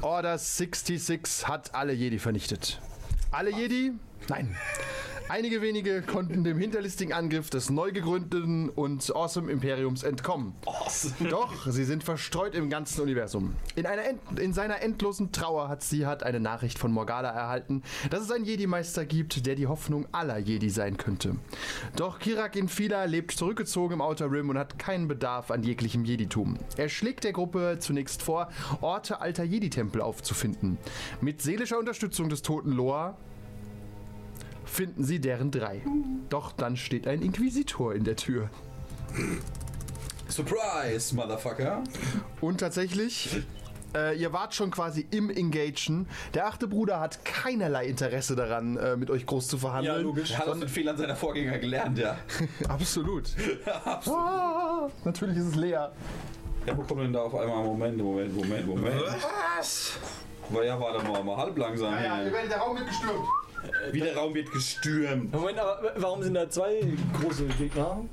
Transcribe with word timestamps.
Order 0.00 0.38
66 0.38 1.46
hat 1.46 1.74
alle 1.74 1.92
Jedi 1.92 2.18
vernichtet. 2.18 2.80
Alle 3.30 3.50
Jedi? 3.50 3.92
Nein. 4.28 4.56
Einige 5.28 5.62
wenige 5.62 6.02
konnten 6.02 6.44
dem 6.44 6.58
hinterlistigen 6.58 7.12
Angriff 7.12 7.48
des 7.50 7.70
neu 7.70 7.92
gegründeten 7.92 8.68
und 8.68 9.14
Awesome 9.14 9.50
Imperiums 9.50 10.02
entkommen. 10.02 10.54
Doch 11.30 11.66
sie 11.66 11.84
sind 11.84 12.04
verstreut 12.04 12.54
im 12.54 12.68
ganzen 12.68 13.00
Universum. 13.00 13.54
In, 13.74 13.86
einer 13.86 14.04
End 14.04 14.20
in 14.38 14.52
seiner 14.52 14.82
endlosen 14.82 15.32
Trauer 15.32 15.68
hat 15.68 15.82
Sihat 15.82 16.22
eine 16.22 16.40
Nachricht 16.40 16.78
von 16.78 16.92
Morgana 16.92 17.28
erhalten, 17.28 17.82
dass 18.10 18.22
es 18.22 18.30
einen 18.30 18.44
Jedi-Meister 18.44 19.06
gibt, 19.06 19.46
der 19.46 19.54
die 19.54 19.66
Hoffnung 19.66 20.06
aller 20.12 20.38
Jedi 20.38 20.70
sein 20.70 20.96
könnte. 20.96 21.36
Doch 21.96 22.18
Kirak 22.18 22.56
Infila 22.56 23.04
lebt 23.04 23.32
zurückgezogen 23.32 23.94
im 23.94 24.00
Outer 24.00 24.30
Rim 24.30 24.50
und 24.50 24.58
hat 24.58 24.78
keinen 24.78 25.08
Bedarf 25.08 25.50
an 25.50 25.62
jeglichem 25.62 26.04
Jeditum. 26.04 26.58
Er 26.76 26.88
schlägt 26.88 27.24
der 27.24 27.32
Gruppe 27.32 27.78
zunächst 27.78 28.22
vor, 28.22 28.48
Orte 28.80 29.20
alter 29.20 29.44
Jedi-Tempel 29.44 30.00
aufzufinden. 30.00 30.78
Mit 31.20 31.42
seelischer 31.42 31.78
Unterstützung 31.78 32.28
des 32.28 32.42
toten 32.42 32.72
Loa 32.72 33.16
finden 34.72 35.04
sie 35.04 35.20
deren 35.20 35.50
drei. 35.50 35.82
Doch 36.30 36.52
dann 36.52 36.76
steht 36.76 37.06
ein 37.06 37.20
Inquisitor 37.20 37.94
in 37.94 38.04
der 38.04 38.16
Tür. 38.16 38.48
Surprise, 40.28 41.14
Motherfucker. 41.14 41.84
Und 42.40 42.60
tatsächlich, 42.60 43.42
äh, 43.94 44.16
ihr 44.16 44.32
wart 44.32 44.54
schon 44.54 44.70
quasi 44.70 45.06
im 45.10 45.28
Engagen. 45.28 46.08
Der 46.32 46.46
achte 46.46 46.66
Bruder 46.66 47.00
hat 47.00 47.22
keinerlei 47.26 47.84
Interesse 47.86 48.34
daran, 48.34 48.78
äh, 48.78 48.96
mit 48.96 49.10
euch 49.10 49.26
groß 49.26 49.46
zu 49.46 49.58
verhandeln. 49.58 49.94
Ja, 49.94 50.00
logisch. 50.00 50.30
Er 50.30 50.38
hat 50.38 50.48
aus 50.48 50.58
den 50.58 50.68
Fehlern 50.68 50.96
seiner 50.96 51.16
Vorgänger 51.16 51.58
gelernt, 51.58 51.98
ja. 51.98 52.16
Absolut. 52.68 53.28
Ah, 54.06 54.88
natürlich 55.04 55.36
ist 55.36 55.48
es 55.48 55.54
leer. 55.54 55.92
Ja, 56.66 56.76
wo 56.76 56.82
kommt 56.82 57.02
denn 57.02 57.12
da 57.12 57.20
auf 57.20 57.34
einmal? 57.34 57.62
Moment, 57.62 57.98
Moment, 57.98 58.34
Moment, 58.34 58.66
Moment. 58.66 59.02
Was? 59.58 59.98
Aber 60.48 60.64
ja, 60.64 60.80
warte 60.80 61.06
mal, 61.06 61.22
mal 61.22 61.36
halb 61.36 61.58
langsam. 61.58 61.94
hier. 61.98 62.30
der 62.48 62.56
Raum 62.56 62.76
wird 62.76 62.86
gestürmt. 62.86 63.26
Wie 63.90 64.00
der 64.00 64.16
Raum 64.16 64.34
wird 64.34 64.50
gestürmt. 64.52 65.32
Moment, 65.32 65.58
aber 65.58 65.92
warum 65.96 66.22
sind 66.22 66.34
da 66.34 66.48
zwei 66.48 66.82
große 67.20 67.44
Gegner? 67.58 68.04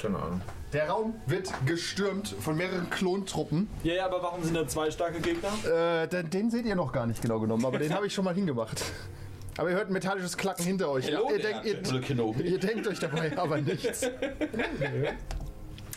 Keine 0.00 0.18
Ahnung. 0.18 0.40
Der 0.72 0.88
Raum 0.88 1.14
wird 1.26 1.52
gestürmt 1.66 2.34
von 2.40 2.56
mehreren 2.56 2.90
Klontruppen. 2.90 3.68
Ja, 3.84 3.94
ja, 3.94 4.06
aber 4.06 4.22
warum 4.22 4.42
sind 4.42 4.54
da 4.54 4.66
zwei 4.66 4.90
starke 4.90 5.20
Gegner? 5.20 5.50
Äh, 6.02 6.08
den, 6.08 6.30
den 6.30 6.50
seht 6.50 6.66
ihr 6.66 6.74
noch 6.74 6.92
gar 6.92 7.06
nicht 7.06 7.22
genau 7.22 7.38
genommen, 7.38 7.64
aber 7.64 7.78
den 7.78 7.94
habe 7.94 8.06
ich 8.08 8.12
schon 8.12 8.24
mal 8.24 8.34
hingemacht. 8.34 8.82
Aber 9.56 9.70
ihr 9.70 9.76
hört 9.76 9.86
ein 9.86 9.92
metallisches 9.92 10.36
Klacken 10.36 10.64
hinter 10.64 10.88
euch. 10.90 11.06
Hello 11.06 11.30
ihr, 11.30 11.38
denkt, 11.38 11.64
ihr, 11.64 12.44
ihr 12.44 12.58
denkt 12.58 12.88
euch 12.88 12.98
dabei 12.98 13.38
aber 13.38 13.60
nichts. 13.60 14.10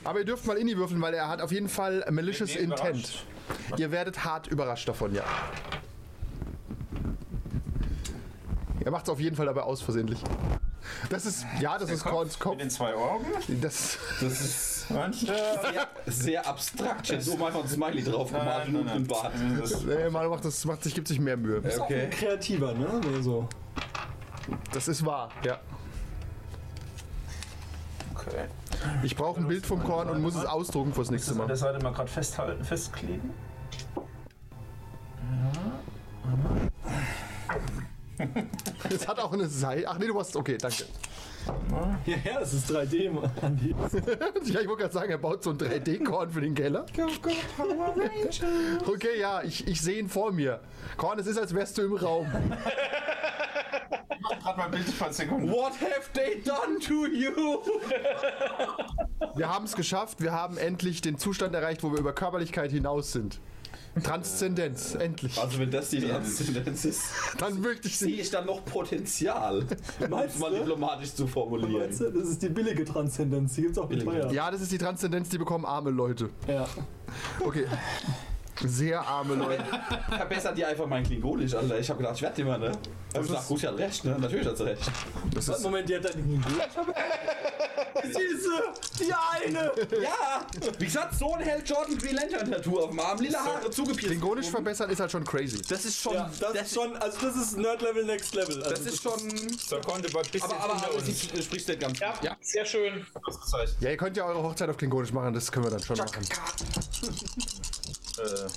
Aber 0.03 0.19
ihr 0.19 0.25
dürft 0.25 0.45
mal 0.45 0.57
Inni 0.57 0.77
würfeln, 0.77 1.01
weil 1.01 1.15
er 1.15 1.27
hat 1.27 1.41
auf 1.41 1.51
jeden 1.51 1.69
Fall 1.69 2.05
malicious 2.11 2.55
intent. 2.55 2.79
überrascht. 2.79 3.25
Ihr 3.77 3.91
werdet 3.91 4.23
hart 4.23 4.47
überrascht 4.47 4.87
davon, 4.87 5.13
ja. 5.13 5.23
Er 8.87 8.91
macht 8.91 9.03
es 9.03 9.09
auf 9.09 9.19
jeden 9.19 9.35
Fall 9.35 9.47
dabei 9.47 9.63
aus 9.63 9.81
versehentlich. 9.81 10.17
Das 11.09 11.25
ist, 11.25 11.45
ja, 11.59 11.77
das 11.77 11.89
ist 11.89 12.05
Korns 12.05 12.39
Kopf. 12.39 12.53
Mit 12.53 12.61
den 12.61 12.69
zwei 12.69 12.93
Augen? 12.93 13.25
Das, 13.59 13.97
Das 14.21 14.39
ist 14.39 14.87
sehr, 14.87 15.87
sehr 16.05 16.47
abstrakt. 16.47 17.01
Ich 17.03 17.11
hätte 17.11 17.21
so 17.21 17.33
einfach 17.33 17.63
ein 17.63 17.67
Smiley 17.67 18.01
drauf 18.01 18.31
gemalt 18.31 18.69
und 18.69 18.87
einen 18.87 19.05
Bart. 19.05 19.33
Das, 19.59 19.83
Manu 20.09 20.29
macht 20.29 20.45
das, 20.45 20.63
macht 20.63 20.85
sich, 20.85 20.95
gibt 20.95 21.09
sich 21.09 21.19
mehr 21.19 21.35
Mühe. 21.35 21.61
Okay. 21.79 22.09
Kreativer, 22.09 22.73
ne? 22.75 22.87
Oder 23.05 23.21
so. 23.21 23.49
Das 24.71 24.87
ist 24.87 25.05
wahr, 25.05 25.31
ja. 25.43 25.59
okay. 28.15 28.45
Ich 29.03 29.17
brauche 29.17 29.41
ein 29.41 29.49
Bild 29.49 29.65
vom 29.65 29.83
Korn 29.83 30.09
und 30.09 30.21
muss 30.21 30.35
es 30.35 30.45
ausdrucken 30.45 30.93
fürs 30.93 31.11
nächste 31.11 31.31
Das 31.31 31.37
Mal. 31.37 31.47
der 31.47 31.57
Seite 31.57 31.83
mal 31.83 31.91
gerade 31.91 32.07
festhalten, 32.09 32.63
festkleben. 32.63 33.33
Es 38.89 39.07
hat 39.07 39.19
auch 39.19 39.31
eine 39.33 39.47
Seite. 39.47 39.87
Ach 39.87 39.97
nee, 39.97 40.07
du 40.07 40.19
hast. 40.19 40.35
Okay, 40.35 40.57
danke. 40.57 40.85
Ja, 42.05 42.15
ja, 42.25 42.39
es 42.41 42.53
ist 42.53 42.69
3D, 42.69 43.09
Mann. 43.09 43.31
Ja, 44.45 44.59
ich 44.59 44.67
wollte 44.67 44.81
gerade 44.83 44.93
sagen, 44.93 45.11
er 45.11 45.17
baut 45.17 45.43
so 45.43 45.51
ein 45.51 45.57
3D-Korn 45.57 46.29
für 46.29 46.41
den 46.41 46.53
Keller. 46.53 46.85
Okay, 48.85 49.19
ja, 49.19 49.41
ich, 49.43 49.65
ich 49.67 49.79
sehe 49.81 49.99
ihn 49.99 50.09
vor 50.09 50.31
mir. 50.31 50.59
Korn, 50.97 51.19
es 51.19 51.27
ist, 51.27 51.37
als 51.37 51.53
wärst 51.53 51.77
du 51.77 51.83
im 51.83 51.95
Raum. 51.95 52.27
Gerade 54.41 54.57
mal 54.57 54.65
ein 54.65 54.71
Bild 54.71 54.89
von 54.89 55.13
Sekunden. 55.13 55.49
What 55.49 55.73
have 55.73 56.11
they 56.13 56.41
done 56.41 56.79
to 56.79 57.05
you? 57.05 57.59
Wir 59.35 59.49
haben 59.49 59.65
es 59.65 59.75
geschafft. 59.75 60.21
Wir 60.21 60.33
haben 60.33 60.57
endlich 60.57 61.01
den 61.01 61.17
Zustand 61.17 61.55
erreicht, 61.55 61.83
wo 61.83 61.91
wir 61.91 61.99
über 61.99 62.13
Körperlichkeit 62.13 62.71
hinaus 62.71 63.13
sind. 63.13 63.39
Transzendenz, 64.03 64.95
endlich. 64.95 65.37
Also 65.39 65.59
wenn 65.59 65.71
das 65.71 65.89
die 65.89 66.01
Transzendenz 66.01 66.85
ist, 66.85 67.01
Dann 67.39 67.59
möchte 67.61 67.87
ich 67.87 67.97
sehe 67.97 68.09
sie. 68.15 68.21
ich 68.21 68.29
dann 68.29 68.45
noch 68.45 68.63
Potenzial, 68.65 69.65
um 69.99 70.09
Meinst 70.09 70.39
mal 70.39 70.51
diplomatisch 70.53 71.13
zu 71.13 71.27
formulieren. 71.27 71.89
Das 71.89 71.99
ist 71.99 72.41
die 72.41 72.49
billige 72.49 72.85
Transzendenz, 72.85 73.55
die 73.55 73.63
gibt's 73.63 73.77
auch 73.77 73.89
mit 73.89 73.99
Billige. 73.99 74.21
teuer. 74.21 74.31
Ja, 74.33 74.51
das 74.51 74.61
ist 74.61 74.71
die 74.71 74.77
Transzendenz, 74.77 75.29
die 75.29 75.37
bekommen 75.37 75.65
arme 75.65 75.89
Leute. 75.89 76.29
Ja. 76.47 76.67
Okay. 77.43 77.65
Sehr 78.65 78.99
arme 79.01 79.35
Leute. 79.35 79.63
Verbessert 80.09 80.57
die 80.57 80.65
einfach 80.65 80.87
mein 80.87 81.03
Klingonisch, 81.03 81.53
Alter. 81.53 81.79
Ich 81.79 81.89
habe 81.89 81.99
gedacht, 81.99 82.15
ich 82.15 82.21
werde 82.21 82.41
immer, 82.41 82.57
ne? 82.57 82.71
Aber 83.13 83.23
ich 83.23 83.31
dachte, 83.31 83.47
gut, 83.47 83.59
sie 83.59 83.67
hat 83.67 83.77
recht, 83.77 84.05
ne? 84.05 84.17
Natürlich 84.19 84.47
hat 84.47 84.57
sie 84.57 84.65
recht. 84.65 84.91
Das 85.33 85.47
ist, 85.47 85.63
Moment, 85.63 85.87
die 85.87 85.95
hat 85.95 86.05
da 86.05 86.09
nicht 86.15 86.45
Diese, 88.03 88.63
die 88.99 89.13
eine! 89.13 89.71
Ja! 90.01 90.45
Wie 90.77 90.85
gesagt, 90.85 91.15
so 91.15 91.33
ein 91.33 91.41
Hell 91.41 91.63
Jordan 91.65 91.97
Green 91.97 92.15
Lantern 92.15 92.51
Tattoo 92.51 92.79
auf 92.79 92.89
dem 92.89 92.99
Arm, 92.99 93.19
lila 93.19 93.39
Haare 93.43 93.69
zugepierst. 93.69 94.07
Klingonisch 94.07 94.47
verbessern 94.47 94.89
ist 94.89 94.99
halt 94.99 95.11
schon 95.11 95.23
crazy. 95.23 95.61
Das 95.67 95.85
ist 95.85 95.99
schon. 95.99 96.13
Ja, 96.13 96.29
das, 96.39 96.53
ist 96.53 96.73
schon, 96.73 96.95
also 96.97 97.17
das 97.21 97.35
ist 97.35 97.57
Nerd-Level 97.57 98.05
Next 98.05 98.35
Level. 98.35 98.63
Also 98.63 98.69
Das 98.69 98.81
ist 98.81 99.01
schon. 99.01 99.19
So 99.57 99.79
konnte 99.81 100.11
bei 100.11 100.21
bisschen 100.21 100.51
Aber, 100.51 100.75
aber, 100.75 100.85
aber 100.85 100.99
sie 100.99 101.13
sprichst 101.13 101.67
nicht 101.67 101.79
ganz. 101.79 101.99
Ja, 101.99 102.13
sehr 102.41 102.65
schön. 102.65 103.05
Ja, 103.79 103.89
ihr 103.89 103.97
könnt 103.97 104.17
ja 104.17 104.25
eure 104.25 104.43
Hochzeit 104.43 104.69
auf 104.69 104.77
Klingonisch 104.77 105.11
machen, 105.11 105.33
das 105.33 105.51
können 105.51 105.65
wir 105.65 105.71
dann 105.71 105.83
schon 105.83 105.97
machen. 105.97 106.21
Äh, 108.19 108.47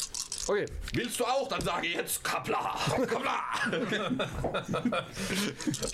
Okay. 0.50 0.66
Willst 0.94 1.20
du 1.20 1.24
auch? 1.24 1.46
Dann 1.48 1.60
sage 1.60 1.86
ich 1.86 1.94
jetzt 1.94 2.24
Kapla! 2.24 2.76
Kapla! 3.06 3.40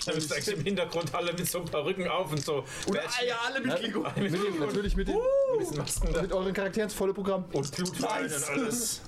da 0.05 0.13
müsst 0.13 0.47
ihr 0.47 0.53
im 0.53 0.63
Hintergrund 0.63 1.13
alle 1.13 1.33
mit 1.33 1.47
so 1.47 1.63
Perücken 1.63 2.07
auf 2.07 2.31
und 2.31 2.43
so. 2.43 2.65
Und 2.87 2.97
Eier 2.97 3.37
alle 3.45 3.59
mit 3.61 3.79
den, 3.83 4.59
natürlich 4.59 4.95
mit, 4.95 5.09
den, 5.57 5.65
diesen 5.65 5.77
Masken 5.77 6.13
da. 6.13 6.21
mit 6.21 6.31
euren 6.33 6.53
Charakteren 6.53 6.87
das 6.89 6.93
volle 6.97 7.13
Programm. 7.13 7.45
Und 7.53 7.75
Blutwein 7.75 8.23
Nice. 8.23 8.49
und 8.49 8.57
alles. 8.59 9.01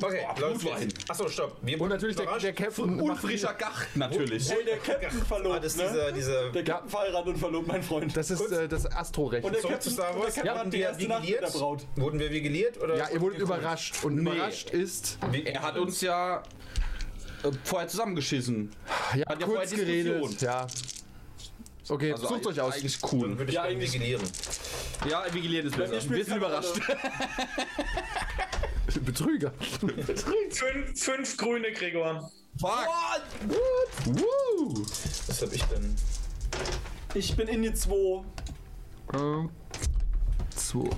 Okay, 0.00 0.26
läuft 0.40 0.60
Blutwein. 0.60 0.88
Achso, 1.08 1.28
stopp. 1.28 1.56
Wir 1.62 1.80
Und 1.80 1.88
natürlich 1.88 2.16
der, 2.16 2.38
der 2.38 2.52
Captain 2.52 3.00
Und 3.00 3.06
macht 3.08 3.20
frischer 3.20 3.54
Gacht 3.54 3.96
natürlich. 3.96 4.50
Hey, 4.50 4.64
der 4.64 4.78
Captain 4.78 5.22
verlobt, 5.22 5.56
Ah, 5.56 5.60
das 5.60 5.76
ne? 5.76 5.84
dieser, 5.88 6.12
dieser 6.12 6.50
Der 6.52 6.64
Captain 6.64 6.88
verheiratet 6.90 7.28
und 7.34 7.38
verlobt, 7.38 7.68
mein 7.68 7.82
Freund. 7.82 8.16
Das 8.16 8.30
ist 8.30 8.50
äh, 8.52 8.68
das 8.68 8.86
Astrorecht. 8.90 9.44
und 9.44 9.52
der 9.54 9.60
Captain, 9.62 9.80
zu 9.80 9.90
Star 9.90 10.14
und 10.14 10.22
Wars. 10.22 10.36
Ja, 10.36 10.58
hat 10.58 10.66
die 10.66 10.72
wir 10.78 10.86
erste 10.86 11.08
Nacht 11.08 11.20
mit 11.20 11.30
der 11.30 11.40
vigiliert? 11.42 11.52
Braut. 11.52 11.86
Wurden 11.96 12.18
wir 12.18 12.30
vigiliert? 12.30 12.80
Oder 12.82 12.96
ja, 12.96 13.08
ihr 13.12 13.20
wurdet 13.20 13.38
überrascht. 13.40 14.04
Und 14.04 14.14
Nee. 14.16 14.20
überrascht 14.30 14.70
ist, 14.70 15.18
Er 15.44 15.62
hat 15.62 15.76
uns 15.78 16.00
ja 16.00 16.42
vorher 17.64 17.88
zusammengeschissen. 17.88 18.70
ja, 19.14 19.26
Hat 19.26 19.40
ja 19.40 19.46
kurz 19.46 19.70
vorher 19.70 19.84
geredet. 19.86 20.40
Ja. 20.42 20.66
Okay, 21.88 22.12
Also 22.12 22.28
sucht 22.28 22.46
euch 22.46 22.60
aus. 22.60 22.74
Eigentlich 22.74 22.98
Dann 23.00 23.10
cool. 23.12 23.38
würde 23.38 23.50
ich 23.50 23.54
Ja, 23.56 23.68
vigilieren. 23.68 24.22
Ja, 25.08 25.24
vigilieren 25.32 25.66
ist 25.66 25.76
besser. 25.76 26.10
Wir 26.10 26.24
sind 26.24 26.36
überrascht. 26.36 26.80
Betrüger. 29.04 29.52
Fünf, 29.60 31.00
fünf 31.00 31.36
grüne, 31.36 31.70
Gregor. 31.72 32.30
Fuck! 32.58 32.88
Woo! 34.06 34.84
Was 35.26 35.42
hab 35.42 35.52
ich 35.52 35.62
denn? 35.64 35.94
Ich 37.14 37.36
bin 37.36 37.48
in 37.48 37.62
die 37.62 37.74
2. 37.74 38.24
Ähm, 39.14 39.50
so. 40.56 40.88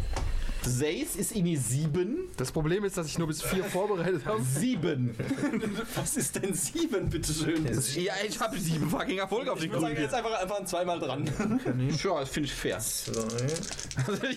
Seis 0.62 1.16
ist 1.16 1.32
Ini 1.32 1.56
7. 1.56 2.28
Das 2.36 2.52
Problem 2.52 2.84
ist, 2.84 2.96
dass 2.96 3.06
ich 3.06 3.18
nur 3.18 3.26
bis 3.28 3.42
vier 3.42 3.64
vorbereitet 3.72 4.24
habe. 4.26 4.42
7. 4.42 5.14
Was 5.94 6.16
ist 6.16 6.36
denn 6.36 6.54
sieben, 6.54 7.08
bitteschön? 7.08 7.66
Ja, 7.96 8.14
ich 8.26 8.38
habe 8.40 8.58
7 8.58 8.88
fucking 8.90 9.18
Erfolge 9.18 9.52
auf 9.52 9.58
die 9.58 9.66
Ich 9.66 9.72
würde 9.72 9.86
sagen, 9.86 9.96
jetzt 10.00 10.14
einfach, 10.14 10.40
einfach 10.40 10.64
zweimal 10.64 10.98
dran. 10.98 11.28
Ja, 12.02 12.20
das 12.20 12.28
finde 12.28 12.48
ich 12.48 12.54
fair. 12.54 12.78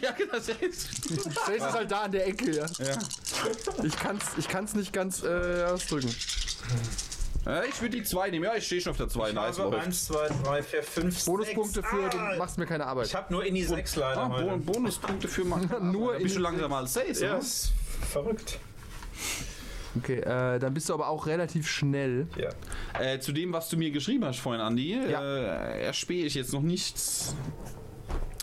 ja, 0.01 0.11
genau, 0.11 0.33
Seis. 0.39 0.89
Stace 1.43 1.55
ist 1.57 1.73
halt 1.73 1.91
da 1.91 2.01
an 2.01 2.11
der 2.11 2.27
Ecke, 2.27 2.55
ja. 2.55 2.65
Ich 3.83 3.95
kann's, 3.95 4.23
ich 4.37 4.47
kann's 4.47 4.73
nicht 4.73 4.93
ganz 4.93 5.23
äh, 5.23 5.63
ausdrücken. 5.63 6.13
Ja, 7.45 7.63
ich 7.63 7.81
würde 7.81 7.97
die 7.97 8.03
2 8.03 8.29
nehmen. 8.29 8.45
Ja, 8.45 8.55
ich 8.55 8.65
stehe 8.65 8.79
schon 8.81 8.91
auf 8.91 8.97
der 8.97 9.09
2. 9.09 9.31
Nice, 9.31 9.37
Also 9.59 9.69
läuft. 9.69 9.85
1, 9.87 10.05
2, 10.05 10.27
3, 10.43 10.63
4, 10.63 10.83
5, 10.83 11.25
Bonuspunkte 11.25 11.81
für, 11.83 12.09
du 12.09 12.17
Ah, 12.17 12.35
machst 12.37 12.57
mir 12.59 12.65
keine 12.67 12.85
Arbeit. 12.85 13.07
ich 13.07 13.15
habe 13.15 13.33
nur 13.33 13.43
in 13.45 13.55
die 13.55 13.63
6 13.63 13.95
leider 13.95 14.21
Ah, 14.21 14.29
heute. 14.29 14.57
Bonuspunkte 14.57 15.27
für 15.27 15.43
Mann. 15.43 15.67
Nur 15.91 16.13
da 16.13 16.19
bist 16.19 16.35
du 16.35 16.39
in- 16.39 16.43
langsam 16.43 16.71
als 16.73 16.93
Seis, 16.93 17.19
Ja, 17.19 17.37
ist 17.37 17.71
verrückt. 18.11 18.59
Okay, 19.97 20.19
äh, 20.19 20.59
dann 20.59 20.73
bist 20.73 20.87
du 20.87 20.93
aber 20.93 21.09
auch 21.09 21.25
relativ 21.27 21.67
schnell. 21.67 22.27
Ja. 22.37 22.49
Äh, 22.99 23.19
zu 23.19 23.31
dem, 23.33 23.51
was 23.51 23.67
du 23.69 23.75
mir 23.77 23.91
geschrieben 23.91 24.23
hast 24.23 24.39
vorhin, 24.39 24.61
Andi, 24.61 24.93
Ja. 25.09 25.21
äh, 25.21 25.83
erspähe 25.83 26.25
ich 26.25 26.35
jetzt 26.35 26.53
noch 26.53 26.61
nichts. 26.61 27.35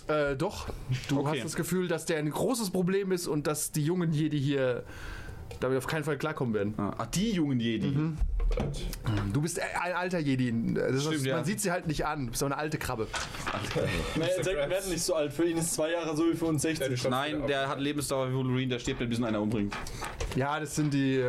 Äh, 0.08 0.37
doch. 0.37 0.69
Du 1.08 1.20
Okay. 1.20 1.37
hast 1.38 1.44
das 1.44 1.56
Gefühl, 1.56 1.87
dass 1.88 2.05
der 2.05 2.19
ein 2.19 2.29
großes 2.31 2.70
Problem 2.70 3.12
ist 3.12 3.26
und 3.29 3.46
dass 3.46 3.73
die 3.73 3.85
jungen 3.85 4.12
Jedi 4.12 4.38
hier 4.40 4.85
damit 5.61 5.79
auf 5.79 5.87
keinen 5.87 6.05
Fall 6.05 6.19
klarkommen 6.19 6.52
werden. 6.55 6.75
Ah, 6.79 7.06
die 7.06 7.31
jungen 7.32 7.61
Jedi. 7.61 7.94
Du 9.32 9.42
bist 9.42 9.60
ein 9.60 9.92
alter 9.92 10.18
Jedi. 10.18 10.52
Das 10.74 11.02
Stimmt, 11.02 11.16
ist, 11.16 11.26
ja. 11.26 11.36
Man 11.36 11.44
sieht 11.44 11.60
sie 11.60 11.70
halt 11.70 11.86
nicht 11.86 12.06
an. 12.06 12.26
Du 12.26 12.30
bist 12.30 12.40
so 12.40 12.46
eine 12.46 12.56
alte 12.56 12.78
Krabbe. 12.78 13.06
Naja, 14.16 14.42
Zack 14.42 14.56
werden 14.56 14.90
nicht 14.90 15.02
so 15.02 15.14
alt. 15.14 15.32
Für 15.32 15.44
ihn 15.44 15.56
ist 15.58 15.74
zwei 15.74 15.92
Jahre 15.92 16.16
so 16.16 16.28
wie 16.30 16.34
für 16.34 16.46
uns 16.46 16.62
60. 16.62 17.08
Nein, 17.08 17.46
der 17.46 17.68
hat 17.68 17.80
Lebensdauer 17.80 18.30
wie 18.30 18.34
Wolverine, 18.34 18.68
der 18.68 18.78
stirbt, 18.78 19.06
bis 19.08 19.18
ihn 19.18 19.24
einer 19.24 19.40
umbringt. 19.40 19.74
Ja, 20.34 20.58
das 20.58 20.74
sind 20.74 20.92
die 20.94 21.24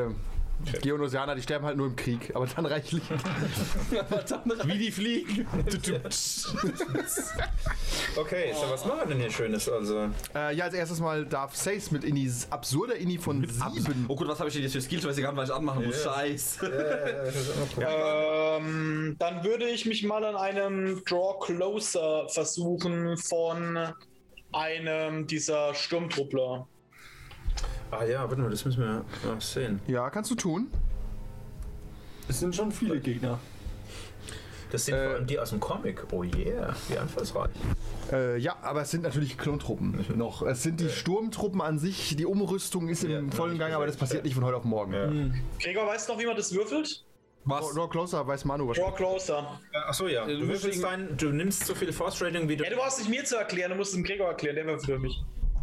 Geonosianer, 0.81 1.35
die 1.35 1.41
sterben 1.41 1.65
halt 1.65 1.77
nur 1.77 1.87
im 1.87 1.95
Krieg, 1.95 2.35
aber 2.35 2.45
dann 2.47 2.65
reichlich. 2.65 3.03
Wie 4.65 4.77
die 4.77 4.91
fliegen. 4.91 5.47
Okay, 8.15 8.53
so 8.53 8.69
was 8.69 8.85
machen 8.85 8.99
wir 8.99 9.07
denn 9.07 9.19
hier 9.19 9.31
Schönes? 9.31 9.69
Also, 9.69 10.09
äh, 10.35 10.55
ja, 10.55 10.65
als 10.65 10.73
erstes 10.73 10.99
mal 10.99 11.25
darf 11.25 11.55
Sace 11.55 11.91
mit 11.91 12.03
Ini, 12.03 12.29
absurder 12.49 12.95
Ini 12.95 13.17
von 13.17 13.47
sieben. 13.47 14.05
Oh 14.07 14.15
Gott, 14.15 14.27
was 14.27 14.39
habe 14.39 14.49
ich 14.49 14.55
denn 14.55 14.63
jetzt 14.63 14.73
für 14.73 14.81
Skills? 14.81 15.03
Ich 15.03 15.09
weiß 15.09 15.17
ja 15.17 15.23
gar 15.23 15.31
nicht, 15.31 15.41
was 15.41 15.49
ich 15.49 15.55
anmachen 15.55 15.85
muss. 15.85 16.03
Scheiße. 16.03 16.71
Ähm, 17.79 19.15
dann 19.17 19.43
würde 19.43 19.65
ich 19.65 19.85
mich 19.85 20.03
mal 20.03 20.23
an 20.23 20.35
einem 20.35 21.03
Draw 21.05 21.39
Closer 21.39 22.27
versuchen 22.29 23.17
von 23.17 23.93
einem 24.51 25.27
dieser 25.27 25.73
Sturmtruppler. 25.73 26.67
Ah 27.91 28.03
ja, 28.03 28.21
warte 28.27 28.41
mal, 28.41 28.49
das 28.49 28.65
müssen 28.65 28.81
wir 28.81 29.05
noch 29.31 29.41
sehen. 29.41 29.79
Ja, 29.87 30.09
kannst 30.09 30.31
du 30.31 30.35
tun. 30.35 30.67
Es 32.27 32.39
sind 32.39 32.55
schon 32.55 32.71
viele 32.71 32.99
Gegner. 32.99 33.39
Das 34.71 34.85
sind 34.85 34.93
Äh, 34.95 35.05
vor 35.05 35.15
allem 35.15 35.25
die 35.27 35.39
aus 35.39 35.49
dem 35.49 35.59
Comic. 35.59 36.03
Oh 36.11 36.23
yeah, 36.23 36.75
wie 36.87 36.97
einfallsreich. 36.97 37.49
Äh, 38.11 38.37
ja, 38.37 38.55
aber 38.61 38.81
es 38.83 38.91
sind 38.91 39.01
natürlich 39.01 39.37
Klontruppen 39.37 40.05
noch. 40.15 40.43
Es 40.43 40.61
sind 40.61 40.79
die 40.79 40.89
Sturmtruppen 40.89 41.59
an 41.61 41.79
sich, 41.79 42.15
die 42.15 42.25
Umrüstung 42.27 42.87
ist 42.87 43.03
im 43.03 43.29
Ja, 43.29 43.35
vollen 43.35 43.57
Gang, 43.57 43.73
aber 43.73 43.87
das 43.87 43.97
passiert 43.97 44.25
nicht 44.25 44.35
von 44.35 44.43
heute 44.45 44.57
auf 44.57 44.65
morgen. 44.65 44.93
Ja. 44.93 45.07
Gregor, 45.59 45.87
weißt 45.87 46.07
du 46.07 46.13
noch, 46.13 46.19
wie 46.19 46.25
man 46.27 46.35
das 46.35 46.53
würfelt? 46.53 47.03
Was? 47.45 47.73
Draw 47.73 47.87
Closer 47.89 48.27
weiß 48.27 48.45
Manu 48.45 48.67
wahrscheinlich. 48.67 48.93
Draw 48.93 48.97
Closer. 48.97 49.59
Achso, 49.87 50.07
ja. 50.07 50.27
du 50.27 50.37
Du, 50.39 50.47
würfelst 50.49 50.83
dein, 50.83 51.17
du 51.17 51.29
nimmst 51.31 51.65
so 51.65 51.73
viel 51.73 51.91
Force 51.91 52.21
Rating, 52.21 52.47
wie 52.47 52.55
du. 52.57 52.63
Ja, 52.63 52.69
du 52.69 52.75
brauchst 52.75 52.99
nicht 52.99 53.09
mir 53.09 53.23
zu 53.23 53.37
erklären, 53.37 53.71
du 53.71 53.77
musst 53.77 53.91
es 53.91 53.95
dem 53.95 54.03
Gregor 54.03 54.27
erklären, 54.27 54.55
der 54.55 54.65
würfelt 54.65 54.85
für 54.85 54.99
mich. 54.99 55.19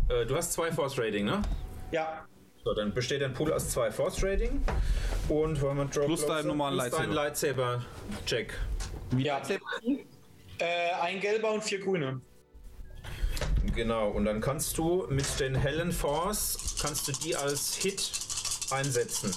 Äh, 0.09 0.27
du 0.27 0.35
hast 0.35 0.53
zwei 0.53 0.73
Force 0.73 0.99
Rating, 0.99 1.27
ne? 1.27 1.43
Ja. 1.91 2.27
So, 2.65 2.75
dann 2.75 2.93
besteht 2.93 3.23
dein 3.23 3.33
Pool 3.33 3.53
aus 3.53 3.71
zwei 3.71 3.91
Force 3.93 4.23
Rating. 4.25 4.63
Und 5.29 5.61
wollen 5.61 5.77
wir 5.79 5.85
Draw 5.87 6.07
Plus 6.07 6.27
deinen 6.27 6.49
normalen 6.49 6.79
plus 6.79 6.91
dein 6.91 7.13
Lightsaber-Check. 7.13 8.55
ja. 9.19 9.41
Äh, 10.59 10.93
ein 11.03 11.21
gelber 11.21 11.53
und 11.53 11.63
vier 11.63 11.81
grüne. 11.81 12.21
Genau, 13.75 14.09
und 14.09 14.25
dann 14.25 14.41
kannst 14.41 14.79
du 14.79 15.07
mit 15.11 15.27
den 15.39 15.55
hellen 15.55 15.93
Force, 15.93 16.77
kannst 16.81 17.07
du 17.09 17.13
die 17.13 17.37
als 17.37 17.75
Hit 17.75 18.11
einsetzen. 18.71 19.35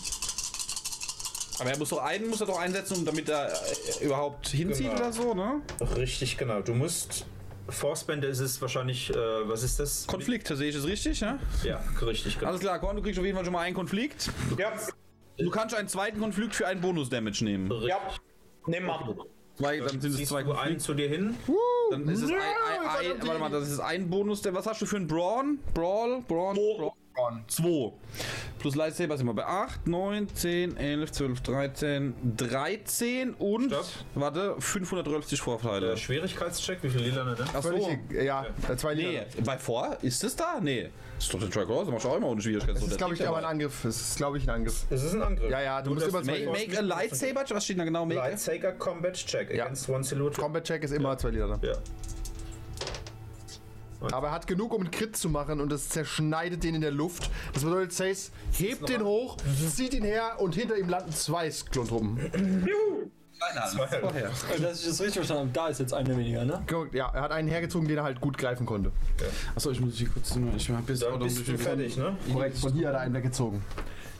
Aber 1.59 1.71
er 1.71 1.77
muss 1.77 1.89
doch 1.89 2.01
einen, 2.01 2.29
muss 2.29 2.39
er 2.39 2.47
doch 2.47 2.57
einsetzen, 2.59 3.03
damit 3.05 3.27
er 3.27 3.51
äh, 3.51 4.05
überhaupt 4.05 4.47
hinzieht 4.47 4.87
Genau. 4.91 4.95
oder 5.01 5.11
so, 5.11 5.33
ne? 5.33 5.61
Richtig, 5.97 6.37
genau. 6.37 6.61
Du 6.61 6.73
musst. 6.73 7.25
Force-Bände 7.71 8.27
ist 8.27 8.39
es 8.39 8.61
wahrscheinlich, 8.61 9.09
äh, 9.09 9.15
was 9.15 9.63
ist 9.63 9.79
das? 9.79 10.07
Konflikt, 10.07 10.49
da 10.49 10.55
sehe 10.55 10.69
ich 10.69 10.75
es 10.75 10.85
richtig, 10.85 11.19
ja? 11.19 11.39
Ja, 11.63 11.81
richtig, 12.01 12.35
genau. 12.35 12.49
Alles 12.49 12.61
klar, 12.61 12.79
Korn, 12.79 12.95
du 12.95 13.01
kriegst 13.01 13.19
auf 13.19 13.25
jeden 13.25 13.35
Fall 13.35 13.45
schon 13.45 13.53
mal 13.53 13.61
einen 13.61 13.75
Konflikt. 13.75 14.29
Ja. 14.57 14.71
Du 15.37 15.49
kannst 15.49 15.75
einen 15.75 15.87
zweiten 15.87 16.19
Konflikt 16.19 16.55
für 16.55 16.67
einen 16.67 16.81
Bonus-Damage 16.81 17.43
nehmen. 17.45 17.71
Ja. 17.83 17.97
Nimm 18.67 18.85
mal. 18.85 19.15
Zwei, 19.57 19.79
dann 19.79 19.99
sind 19.99 20.19
es 20.19 20.29
zwei 20.29 20.43
du 20.43 20.51
einen 20.51 20.57
Konflikte. 20.57 20.83
zu 20.83 20.93
dir 20.93 21.09
hin? 21.09 21.35
Dann 21.91 22.07
ist 22.07 22.21
es 22.21 22.29
ein, 22.29 22.37
ein, 22.37 23.11
ein, 23.11 23.27
warte 23.27 23.39
mal, 23.39 23.49
das 23.49 23.69
ist 23.69 23.79
ein 23.79 24.09
Bonus. 24.09 24.43
Was 24.45 24.65
hast 24.65 24.81
du 24.81 24.85
für 24.85 24.95
einen 24.97 25.07
Brawn? 25.07 25.59
Brawl? 25.73 26.21
Brawn? 26.27 26.55
Wo? 26.55 26.93
Brawn. 27.13 27.43
2. 27.47 27.93
Plus 28.59 28.75
Lightsaber 28.75 29.17
sind 29.17 29.25
wir 29.27 29.33
bei 29.33 29.45
8, 29.45 29.87
9, 29.87 30.27
10, 30.33 30.77
11, 30.77 31.11
12, 31.11 31.41
13, 31.41 32.13
13 32.37 33.33
und, 33.35 33.67
Stopp. 33.71 33.85
warte, 34.15 34.55
530 34.59 35.39
Vorteile. 35.41 35.93
Äh, 35.93 35.97
Schwierigkeitscheck, 35.97 36.79
wie 36.81 36.89
viel 36.89 37.01
lila 37.01 37.23
ne? 37.23 37.35
Ach 37.53 37.61
Völlig, 37.61 37.83
so. 37.83 37.89
e- 38.15 38.25
ja, 38.25 38.45
äh, 38.69 38.75
zwei 38.75 38.95
Nee, 38.95 39.01
Lieder. 39.09 39.25
bei 39.45 39.57
vor? 39.57 39.97
Ist 40.01 40.23
es 40.23 40.35
da? 40.35 40.59
Nee. 40.61 40.89
Ist 41.17 41.33
doch 41.33 41.39
der 41.39 41.49
Track 41.49 41.67
Raus, 41.67 41.85
da 41.85 41.91
machst 41.91 42.05
du 42.05 42.09
auch 42.09 42.17
immer 42.17 42.27
ohne 42.27 42.41
Schwierigkeiten. 42.41 42.79
Das 42.79 42.87
ist, 42.89 42.97
glaube 42.97 43.13
ich, 43.13 43.27
aber 43.27 43.37
ein 43.37 43.45
Angriff. 43.45 43.79
Das 43.83 43.99
ist, 43.99 44.15
glaube 44.17 44.37
ich, 44.37 44.43
ein 44.45 44.49
Angriff. 44.55 44.85
Das 44.89 45.03
ist 45.03 45.13
ein 45.13 45.21
Angriff. 45.21 45.49
Ja, 45.51 45.61
ja, 45.61 45.81
du 45.81 45.91
musst 45.93 46.03
darfst 46.13 46.27
immer 46.29 46.37
zwei- 46.37 46.45
Make, 46.45 46.77
a 46.77 46.81
Lightsaber? 46.81 47.43
Was 47.49 47.63
steht 47.65 47.79
da 47.79 47.83
genau? 47.83 48.05
Make 48.05 48.21
a? 48.21 48.27
Lightsaber 48.27 48.71
Combat 48.73 49.13
Check 49.13 49.53
Ja. 49.53 49.65
against 49.65 49.89
one 49.89 50.03
Silhouette. 50.03 50.39
Combat 50.39 50.63
Check 50.63 50.83
ist 50.83 50.91
immer 50.91 51.17
zwei 51.17 51.31
Lieder. 51.31 51.59
Ja. 51.61 51.73
Aber 54.01 54.27
er 54.27 54.33
hat 54.33 54.47
genug, 54.47 54.73
um 54.73 54.81
einen 54.81 54.91
Crit 54.91 55.15
zu 55.15 55.29
machen 55.29 55.59
und 55.59 55.69
das 55.71 55.89
zerschneidet 55.89 56.63
den 56.63 56.75
in 56.75 56.81
der 56.81 56.91
Luft. 56.91 57.29
Das 57.53 57.63
bedeutet, 57.63 57.93
Sace 57.93 58.31
hebt 58.53 58.87
den 58.87 59.03
hoch, 59.03 59.37
zieht 59.73 59.93
ihn 59.93 60.03
her 60.03 60.37
und 60.39 60.55
hinter 60.55 60.77
ihm 60.77 60.89
landen 60.89 61.11
zwei 61.11 61.49
Klontruppen. 61.49 62.19
Vorher. 64.01 64.29
Dass 64.61 64.81
ich 64.81 64.87
das 64.87 64.99
richtig 64.99 65.13
verstanden 65.13 65.43
habe, 65.43 65.51
da 65.53 65.67
ist 65.69 65.79
jetzt 65.79 65.93
eine 65.93 66.17
weniger, 66.17 66.43
ne? 66.43 66.61
Ja, 66.91 67.09
er 67.13 67.21
hat 67.21 67.31
einen 67.31 67.47
hergezogen, 67.47 67.87
den 67.87 67.97
er 67.97 68.03
halt 68.03 68.19
gut 68.19 68.37
greifen 68.37 68.65
konnte. 68.65 68.91
Achso, 69.55 69.71
ich 69.71 69.79
muss 69.79 69.95
hier 69.95 70.09
kurz. 70.09 70.37
Ich 70.57 70.69
hab 70.69 70.85
bis 70.85 70.99
Dann 70.99 71.19
bist 71.19 71.47
du 71.47 71.57
fertig, 71.57 71.95
ne? 71.97 72.17
Korrekt, 72.31 72.57
von 72.57 72.73
hier 72.73 72.89
hat 72.89 72.95
er 72.95 73.01
einen 73.01 73.13
weggezogen. 73.13 73.63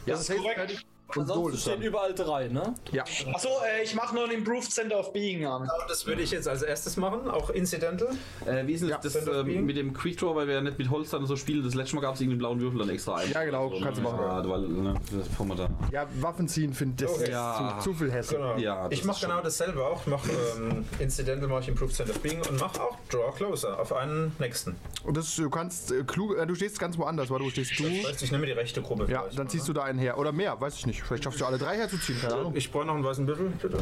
Ja, 0.05 0.13
Das 0.15 0.29
ist 0.29 0.37
korrekt. 0.37 0.71
Und 0.71 0.85
Sol 1.13 1.21
Ansonsten 1.23 1.57
stehen 1.57 1.81
überall 1.81 2.13
drei, 2.13 2.47
ne? 2.49 2.75
Ja. 2.91 3.03
Achso, 3.33 3.49
äh, 3.67 3.83
ich 3.83 3.95
mache 3.95 4.13
nur 4.13 4.25
ein 4.25 4.31
Improved 4.31 4.71
Center 4.71 4.99
of 4.99 5.11
Being 5.11 5.45
an. 5.45 5.67
Das 5.87 6.05
würde 6.05 6.21
ich 6.21 6.31
jetzt 6.31 6.47
als 6.47 6.61
erstes 6.61 6.97
machen, 6.97 7.29
auch 7.29 7.49
incidental. 7.49 8.09
Äh, 8.45 8.67
wie 8.67 8.73
ist 8.73 8.81
denn 8.81 8.89
Ja. 8.89 8.99
das, 9.01 9.13
Being? 9.45 9.65
mit 9.65 9.75
dem 9.77 9.93
Quick 9.93 10.17
Draw, 10.17 10.35
weil 10.35 10.47
wir 10.47 10.55
ja 10.55 10.61
nicht 10.61 10.77
mit 10.77 10.89
Holz 10.89 11.09
dann 11.09 11.25
so 11.25 11.35
spielen? 11.35 11.63
Das 11.63 11.73
letzte 11.73 11.95
Mal 11.95 12.01
gab 12.01 12.15
es 12.15 12.21
irgendwie 12.21 12.33
einen 12.33 12.39
blauen 12.39 12.61
Würfel 12.61 12.79
dann 12.79 12.89
extra 12.89 13.15
ein. 13.15 13.31
Ja, 13.31 13.43
genau, 13.43 13.69
So, 13.69 13.79
kannst 13.83 13.97
du 13.99 14.03
ne? 14.03 14.09
machen. 14.09 14.19
Ja, 14.21 14.49
weil, 14.49 14.61
ne, 14.61 14.93
das 15.17 15.27
bevor 15.27 15.45
wir 15.47 15.55
da. 15.55 15.69
Ja, 15.91 16.07
Waffen 16.21 16.47
ziehen 16.47 16.73
finde 16.73 17.03
ich 17.03 17.09
das 17.09 17.19
Okay. 17.21 17.31
Ja. 17.31 17.77
zu, 17.79 17.89
zu 17.91 17.97
viel 17.97 18.11
Hesse. 18.11 18.35
Genau. 18.35 18.57
Ja, 18.57 18.87
ich 18.91 19.03
mache 19.03 19.25
genau 19.25 19.41
dasselbe 19.41 19.83
auch. 19.85 20.01
Ich 20.01 20.07
mache 20.07 20.29
ähm, 20.57 20.85
Incidental, 20.99 21.47
mache 21.49 21.61
ich 21.61 21.67
Improved 21.69 21.95
Center 21.95 22.11
of 22.11 22.19
Being 22.19 22.39
und 22.47 22.59
mache 22.59 22.81
auch 22.81 22.97
Draw 23.09 23.31
Closer 23.35 23.79
auf 23.79 23.93
einen 23.93 24.35
nächsten. 24.39 24.75
Und 25.03 25.17
das, 25.17 25.35
du 25.35 25.49
kannst 25.49 25.91
äh, 25.91 26.03
klug, 26.03 26.37
äh, 26.37 26.45
du 26.45 26.53
stehst 26.55 26.77
ganz 26.79 26.97
woanders, 26.97 27.29
warte, 27.29 27.43
wo 27.45 27.49
stehst 27.49 27.79
du? 27.79 27.83
Das 27.83 28.11
heißt, 28.11 28.23
ich 28.23 28.31
nehme 28.31 28.45
die 28.45 28.51
rechte 28.51 28.81
Gruppe. 28.81 29.07
Ja, 29.09 29.23
dann 29.35 29.47
ziehst 29.49 29.67
du 29.67 29.73
da 29.73 29.83
einen 29.83 29.97
her. 29.99 30.17
Oder 30.17 30.31
mehr, 30.31 30.59
weiß 30.59 30.75
ich 30.77 30.85
nicht. 30.85 30.98
Vielleicht 31.03 31.23
schaffst 31.23 31.41
du 31.41 31.45
alle 31.45 31.57
drei 31.57 31.77
herzuziehen, 31.77 32.19
keine 32.21 32.35
Ahnung. 32.35 32.55
Ich 32.55 32.71
brauche 32.71 32.85
noch 32.85 32.95
einen 32.95 33.03
weißen 33.03 33.25
Würfel, 33.27 33.49
bitte. 33.61 33.77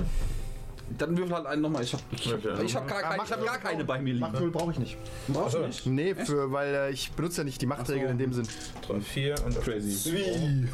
Dann 0.97 1.17
würfel 1.17 1.35
halt 1.35 1.45
einen 1.47 1.61
nochmal. 1.63 1.83
Ich 1.83 1.93
hab, 1.93 1.99
ich, 2.11 2.33
Okay. 2.33 2.63
ich 2.63 2.73
hab, 2.73 2.87
gar, 2.87 3.01
kein, 3.01 3.19
ich 3.21 3.31
hab 3.31 3.45
gar 3.45 3.57
keine 3.57 3.83
bei 3.83 3.99
mir 3.99 4.13
liegen. 4.13 4.19
Machtwürfel 4.21 4.51
brauche 4.51 4.71
ich 4.71 4.79
nicht. 4.79 4.97
Brauchst 5.27 5.55
du 5.55 5.59
nicht? 5.59 5.85
Nee, 5.85 6.15
für, 6.15 6.49
weil 6.53 6.73
äh, 6.73 6.91
ich 6.91 7.11
benutze 7.11 7.39
ja 7.39 7.43
nicht 7.43 7.61
die 7.61 7.65
Machtregeln 7.65 8.11
in 8.11 8.17
dem 8.17 8.31
Sinn. 8.31 8.47
3, 8.87 9.01
4 9.01 9.35
und 9.45 9.61
Crazy. 9.61 10.13
Wie? 10.13 10.69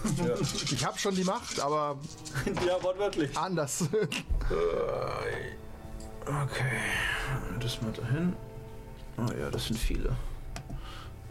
Ich 0.75 0.85
habe 0.85 0.99
schon 0.99 1.15
die 1.15 1.23
Macht, 1.23 1.59
aber 1.59 1.97
Ja, 2.67 2.81
wortwörtlich. 2.83 3.35
anders. 3.35 3.85
Okay, 6.21 6.79
das 7.59 7.81
mal 7.81 7.91
dahin. 7.91 8.33
Oh 9.17 9.31
ja, 9.39 9.49
das 9.49 9.65
sind 9.65 9.77
viele. 9.79 10.15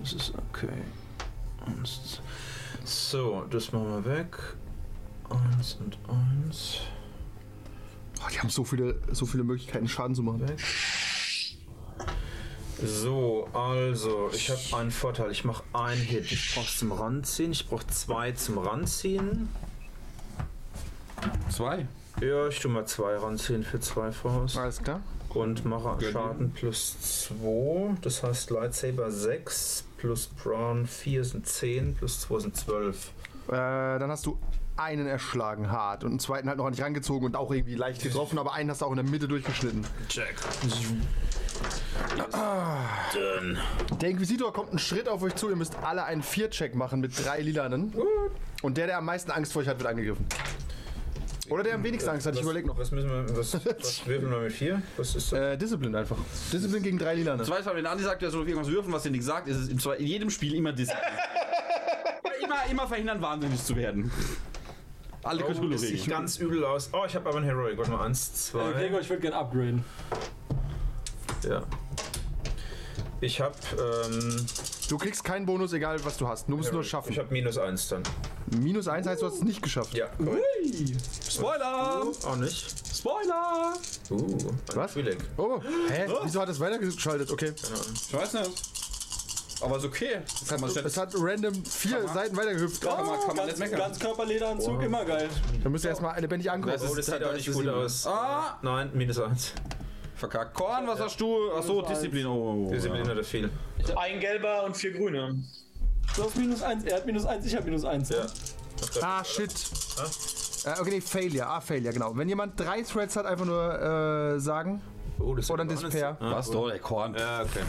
Das 0.01 0.13
ist 0.13 0.33
okay. 0.51 0.69
So, 2.85 3.45
das 3.49 3.73
machen 3.73 4.05
wir 4.05 4.05
weg. 4.19 4.37
Eins 5.33 5.79
und 5.81 5.99
eins. 6.09 6.81
Boah, 8.19 8.29
die 8.31 8.39
haben 8.39 8.51
so 8.51 8.65
viele, 8.65 9.01
so 9.13 9.27
viele 9.27 9.45
Möglichkeiten, 9.45 9.89
Schaden 9.89 10.15
zu 10.15 10.23
machen. 10.23 10.47
So, 12.85 13.49
also, 13.53 14.31
ich 14.33 14.51
habe 14.51 14.83
einen 14.83 14.91
Vorteil. 14.91 15.31
Ich 15.31 15.45
mache 15.45 15.63
einen 15.73 16.01
Hit. 16.01 16.31
Ich 16.33 16.55
brauche 16.55 16.67
zum 16.67 16.93
Ranziehen. 16.93 17.53
Ich 17.53 17.69
brauche 17.69 17.87
zwei 17.87 18.33
zum 18.33 18.59
Ranziehen. 18.59 19.49
Zwei. 21.49 21.87
Ja, 22.21 22.49
ich 22.49 22.61
tu 22.61 22.69
mal 22.69 22.87
zwei 22.87 23.17
ranziehen 23.17 23.65
für 23.65 23.81
zwei 23.81 24.13
Faust. 24.13 24.57
Alles 24.57 24.83
klar. 24.83 25.01
Und 25.31 25.65
mache 25.65 25.99
Schaden 26.13 26.53
plus 26.53 27.29
2. 27.29 27.97
Das 28.03 28.23
heißt 28.23 28.51
Lightsaber 28.51 29.11
6 29.11 29.85
plus 29.97 30.27
Braun 30.27 30.87
4 30.87 31.25
sind 31.25 31.47
10 31.47 31.95
plus 31.95 32.21
2 32.21 32.39
sind 32.41 32.57
12. 32.57 33.13
Äh, 33.49 33.51
dann 33.51 34.11
hast 34.11 34.27
du 34.27 34.39
einen 34.77 35.07
erschlagen 35.07 35.71
hart 35.71 36.05
und 36.05 36.11
einen 36.11 36.19
zweiten 36.21 36.49
halt 36.49 36.59
noch 36.59 36.67
an 36.67 36.73
dich 36.73 36.83
rangezogen 36.83 37.27
und 37.27 37.37
auch 37.37 37.51
irgendwie 37.53 37.75
leicht 37.75 38.03
getroffen, 38.03 38.39
aber 38.39 38.55
einen 38.55 38.71
hast 38.71 38.81
du 38.81 38.87
auch 38.87 38.91
in 38.91 38.97
der 38.97 39.05
Mitte 39.05 39.29
durchgeschnitten. 39.29 39.85
Check. 40.09 40.35
Der 44.01 44.09
Inquisitor 44.09 44.53
kommt 44.53 44.71
einen 44.71 44.79
Schritt 44.79 45.09
auf 45.09 45.23
euch 45.23 45.35
zu, 45.35 45.49
ihr 45.51 45.57
müsst 45.57 45.77
alle 45.83 46.05
einen 46.05 46.23
Vier-Check 46.23 46.75
machen 46.75 47.01
mit 47.01 47.13
drei 47.25 47.41
Lilanen. 47.41 47.93
Und 48.63 48.77
der, 48.77 48.87
der 48.87 48.99
am 48.99 49.05
meisten 49.05 49.31
Angst 49.31 49.53
vor 49.53 49.63
euch 49.63 49.69
hat, 49.69 49.79
wird 49.79 49.89
angegriffen. 49.89 50.27
Oder 51.49 51.65
der 51.65 51.75
am 51.75 51.85
wenigsten 51.85 52.09
Angst 52.09 52.27
hat, 52.27 52.33
ich 52.35 52.41
Was- 52.41 52.45
überleg 52.45 52.67
noch. 52.67 52.79
Was 52.79 52.91
müssen 52.93 53.11
wir, 53.11 53.37
was, 53.37 53.55
was 53.81 54.07
würfeln 54.07 54.31
wir 54.31 54.39
mit 54.39 54.53
4? 54.53 54.81
Was 54.97 55.15
ist 55.15 55.33
das? 55.33 55.39
Äh, 55.39 55.59
Discipline 55.59 55.99
einfach. 55.99 56.17
Discipline 56.53 56.81
gegen 56.83 56.99
drei 56.99 57.15
Lilane. 57.15 57.43
Zweifelsfall, 57.43 57.75
also 57.75 57.85
wenn 57.85 57.87
Andi 57.91 58.05
sagt, 58.05 58.23
er 58.23 58.31
soll 58.31 58.43
auf 58.43 58.49
irgendwas 58.49 58.71
würfeln, 58.71 58.93
was 58.93 59.05
er 59.05 59.11
nicht 59.11 59.25
sagt, 59.25 59.49
ist 59.49 59.57
es 59.57 59.69
in 59.69 60.07
jedem 60.07 60.31
Spiel 60.31 60.55
immer 60.55 60.73
Disziplin. 60.73 61.05
immer, 62.45 62.57
immer 62.71 62.87
verhindern, 62.89 63.21
wahnsinnig 63.21 63.63
zu 63.63 63.77
werden. 63.77 64.11
Alle 65.23 65.45
Oh, 65.45 65.53
das 65.69 65.81
sieht 65.83 66.09
ganz 66.09 66.39
übel 66.39 66.65
aus. 66.65 66.91
Oh, 66.93 67.05
ich 67.07 67.15
habe 67.15 67.29
aber 67.29 67.39
ein 67.39 67.45
Heroic. 67.45 67.79
Warte 67.79 67.93
mal, 67.93 68.07
1, 68.07 68.47
2. 68.47 68.59
Äh, 68.59 68.73
Gregor, 68.73 69.01
ich 69.01 69.09
würde 69.09 69.23
gerne 69.23 69.37
upgraden. 69.37 69.85
Ja. 71.49 71.63
Ich 73.21 73.41
habe 73.41 73.55
ähm, 73.79 74.47
Du 74.89 74.99
kriegst 74.99 75.23
keinen 75.25 75.47
Bonus, 75.47 75.73
egal 75.73 76.05
was 76.05 76.17
du 76.17 76.27
hast. 76.27 76.49
Du 76.49 76.57
musst 76.57 76.73
nur 76.73 76.83
schaffen. 76.85 77.13
Ich 77.13 77.19
habe 77.19 77.33
minus 77.33 77.57
1 77.57 77.89
dann. 77.89 78.03
Minus 78.61 78.89
eins 78.89 79.07
heißt, 79.07 79.23
du 79.23 79.27
hast 79.27 79.37
es 79.37 79.43
nicht 79.43 79.63
geschafft. 79.63 79.95
Ja. 79.95 80.11
Spoiler! 81.31 82.03
Auch 82.27 82.37
nicht. 82.37 82.75
Spoiler! 82.95 83.73
Uh, 84.11 84.39
Was? 84.75 84.95
Twi'lek. 84.95 85.17
Oh, 85.39 85.61
hä? 85.89 86.07
Wieso 86.25 86.41
hat 86.43 86.49
es 86.51 86.61
weitergeschaltet? 86.61 87.31
Okay. 87.31 87.53
Ich 87.95 88.13
weiß 88.13 88.35
nicht. 88.35 88.51
Aber 89.63 89.77
ist 89.77 89.85
okay. 89.85 90.19
Das 90.25 90.49
kann 90.49 90.61
man, 90.61 90.71
Es 90.71 90.97
hat 90.97 91.13
random 91.17 91.65
vier 91.65 92.09
Seiten 92.09 92.37
weitergehüpft. 92.37 92.81
kann 92.83 93.07
man, 93.07 93.21
kann 93.21 93.37
man 93.37 93.47
Ganz, 93.47 93.71
ganz 93.71 93.99
Körperlederanzug, 93.99 94.83
immer 94.83 95.05
geil. 95.05 95.29
Da 95.63 95.69
müsst 95.69 95.85
ihr 95.85 95.91
erstmal 95.91 96.21
lebendig 96.21 96.51
angucken. 96.51 96.75
Oh, 96.77 96.95
das 96.95 96.99
ist- 96.99 97.07
sieht 97.07 97.15
auch 97.23 97.29
das 97.29 97.37
nicht 97.37 97.53
gut 97.53 97.69
aus. 97.69 98.07
Ah! 98.07 98.59
Nein, 98.63 98.91
minus 98.95 99.19
1. 99.21 99.53
Verkackt. 100.17 100.55
Korn, 100.55 100.87
was 100.87 101.01
hast 101.01 101.21
du? 101.21 101.53
Achso, 101.53 101.81
eins. 101.81 101.89
Disziplin. 101.89 102.27
Oh, 102.27 102.71
Wir 102.71 102.81
sind 102.81 102.95
ja. 102.95 103.03
wieder 103.05 103.25
viel. 103.25 103.51
Ein 103.97 104.21
gelber 104.21 104.65
und 104.65 104.77
vier 104.77 104.93
grüne. 104.93 105.43
Du 106.17 106.25
hast 106.25 106.37
minus 106.37 106.63
eins, 106.63 106.85
er 106.85 106.97
hat 106.97 107.07
minus 107.07 107.25
eins, 107.25 107.47
ich 107.47 107.55
habe 107.55 107.65
minus 107.65 107.85
eins. 107.85 108.09
Ja. 108.11 108.27
Ah, 109.01 109.25
shit. 109.25 109.51
Äh, 110.65 110.81
okay, 110.81 110.91
nee, 110.91 111.01
Failure. 111.01 111.47
Ah, 111.47 111.61
Failure, 111.61 111.93
genau. 111.93 112.17
Wenn 112.17 112.29
jemand 112.29 112.59
drei 112.59 112.83
Threads 112.83 113.17
hat, 113.17 113.27
einfach 113.27 113.45
nur 113.47 114.35
äh, 114.37 114.41
sagen. 114.41 114.81
Oh, 115.19 115.35
das 115.35 115.51
Oder 115.51 115.63
ein 115.65 115.77
so- 115.77 115.87
Ah, 115.87 116.17
Was 116.21 116.51
doch, 116.51 116.69
der 116.69 116.79
Korn. 116.81 117.15
Ja, 117.17 117.43
okay. 117.43 117.61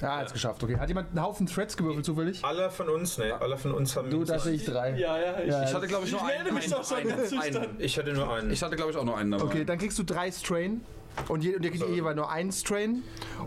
Ja, 0.00 0.18
hat's 0.18 0.32
geschafft. 0.32 0.62
Okay. 0.62 0.76
Hat 0.78 0.88
jemand 0.88 1.10
einen 1.10 1.22
Haufen 1.22 1.46
Threads 1.46 1.76
gewürfelt 1.76 2.04
zufällig? 2.04 2.44
Alle 2.44 2.70
von 2.70 2.88
uns, 2.88 3.18
ne, 3.18 3.34
alle 3.40 3.56
von 3.56 3.72
uns 3.72 3.96
haben 3.96 4.10
Du, 4.10 4.24
da 4.24 4.38
sehe 4.38 4.54
ich 4.54 4.64
drei. 4.64 4.90
Ja, 4.98 5.18
ja, 5.18 5.40
ich, 5.40 5.50
Ja, 5.50 5.64
Ich 5.64 5.74
hatte, 5.74 5.86
glaube 5.86 6.04
ich, 6.04 6.12
ich 6.12 6.18
nur 6.18 6.26
melde 6.26 6.44
einen. 6.46 6.54
mich 6.54 6.68
doch 6.68 6.84
schon 6.84 6.98
einen, 6.98 7.12
einen, 7.12 7.28
schüchtern. 7.28 7.76
Ich 7.78 7.98
hatte 7.98 8.12
nur 8.12 8.32
einen. 8.32 8.50
Ich 8.50 8.62
hatte, 8.62 8.76
glaube 8.76 8.90
ich, 8.90 8.96
auch 8.96 9.04
nur 9.04 9.16
einen 9.16 9.30
dabei. 9.30 9.44
Okay, 9.44 9.64
dann 9.64 9.78
kriegst 9.78 9.98
du 9.98 10.02
drei 10.02 10.30
Strain. 10.30 10.82
Und, 11.28 11.44
je, 11.44 11.54
und 11.54 11.64
ihr 11.64 11.70
kriegt 11.70 11.88
jeweils 11.88 12.16
nur 12.16 12.28
einen 12.30 12.50
Strain. 12.50 13.02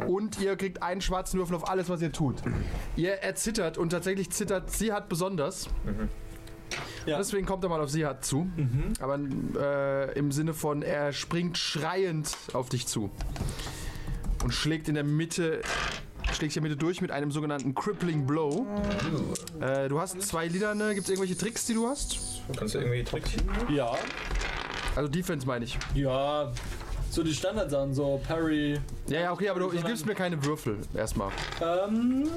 Und 0.07 0.39
ihr 0.39 0.55
kriegt 0.55 0.81
einen 0.81 1.01
schwarzen 1.01 1.37
Würfel 1.39 1.55
auf 1.57 1.69
alles, 1.69 1.89
was 1.89 2.01
ihr 2.01 2.11
tut. 2.13 2.35
Ihr 2.95 3.15
erzittert 3.15 3.77
und 3.77 3.89
tatsächlich 3.89 4.29
zittert 4.29 4.71
sie 4.71 4.93
hat 4.93 5.09
besonders. 5.09 5.67
Ja. 7.05 7.17
Deswegen 7.17 7.45
kommt 7.45 7.63
er 7.63 7.69
mal 7.69 7.81
auf 7.81 7.89
sie 7.89 8.05
hat 8.05 8.23
zu. 8.25 8.47
Aber 8.99 9.19
äh, 9.59 10.17
im 10.17 10.31
Sinne 10.31 10.53
von, 10.53 10.81
er 10.81 11.11
springt 11.13 11.57
schreiend 11.57 12.35
auf 12.53 12.69
dich 12.69 12.87
zu. 12.87 13.09
Und 14.43 14.53
schlägt 14.53 14.87
in 14.87 14.95
der 14.95 15.03
Mitte. 15.03 15.61
In 16.39 16.49
der 16.49 16.61
Mitte 16.61 16.75
durch 16.77 17.01
mit 17.01 17.09
einem 17.11 17.31
sogenannten 17.31 17.73
Crippling 17.73 18.27
Blow. 18.27 18.67
Äh, 19.59 19.89
du 19.89 19.99
hast 19.99 20.21
zwei 20.21 20.47
Liderne. 20.47 20.93
Gibt 20.93 21.05
es 21.05 21.09
irgendwelche 21.09 21.35
Tricks, 21.35 21.65
die 21.65 21.73
du 21.73 21.87
hast? 21.87 22.19
Kannst 22.55 22.75
du 22.75 22.79
irgendwie 22.79 23.03
Trickchen? 23.03 23.41
ja, 23.69 23.91
Also 24.95 25.09
Defense 25.09 25.47
meine 25.47 25.65
ich. 25.65 25.77
ja, 25.95 26.51
so 27.09 27.23
die 27.23 27.33
Standardsachen, 27.33 27.93
so 27.93 28.21
Parry. 28.27 28.79
Ja, 29.07 29.19
ja, 29.21 29.31
okay, 29.31 29.49
aber 29.49 29.61
du 29.61 29.69
gibst 29.69 30.05
mir 30.05 30.13
keine 30.13 30.43
Würfel 30.45 30.77
erstmal. 30.93 31.31
Ähm, 31.61 32.27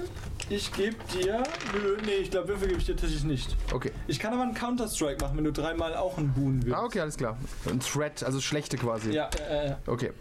ich 0.48 0.72
gebe 0.72 0.96
dir, 1.14 1.42
nö, 1.74 1.98
nee, 2.06 2.12
ich 2.22 2.30
glaube 2.30 2.48
Würfel 2.48 2.68
gebe 2.68 2.80
ich 2.80 2.86
dir 2.86 2.94
tatsächlich 2.96 3.24
nicht. 3.24 3.56
Okay. 3.72 3.90
Ich 4.06 4.18
kann 4.18 4.32
aber 4.32 4.42
einen 4.42 4.54
Counter-Strike 4.54 5.22
machen, 5.22 5.36
wenn 5.36 5.44
du 5.44 5.52
dreimal 5.52 5.94
auch 5.94 6.16
einen 6.16 6.32
Boon 6.32 6.64
wirst. 6.64 6.74
Ah, 6.76 6.84
okay, 6.84 7.00
alles 7.00 7.16
klar. 7.18 7.36
Ein 7.68 7.80
Threat, 7.80 8.22
also 8.22 8.40
schlechte 8.40 8.76
quasi. 8.78 9.10
Ja, 9.12 9.28
äh, 9.48 9.74
Okay. 9.86 10.12